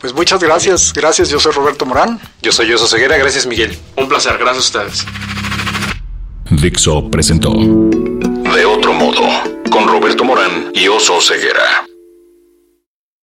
Pues 0.01 0.15
muchas 0.15 0.41
gracias, 0.41 0.91
gracias, 0.93 1.29
yo 1.29 1.39
soy 1.39 1.53
Roberto 1.53 1.85
Morán. 1.85 2.19
Yo 2.41 2.51
soy 2.51 2.67
Yoso 2.67 2.87
Ceguera, 2.87 3.15
gracias 3.17 3.45
Miguel. 3.45 3.77
Un 3.95 4.09
placer, 4.09 4.35
gracias 4.39 4.75
a 4.75 4.79
ustedes. 4.79 5.05
Dixo 6.49 7.09
presentó 7.09 7.51
De 7.51 8.65
otro 8.65 8.93
modo, 8.93 9.21
con 9.71 9.87
Roberto 9.87 10.23
Morán 10.23 10.71
y 10.73 10.87
Oso 10.87 11.21
Ceguera. 11.21 11.85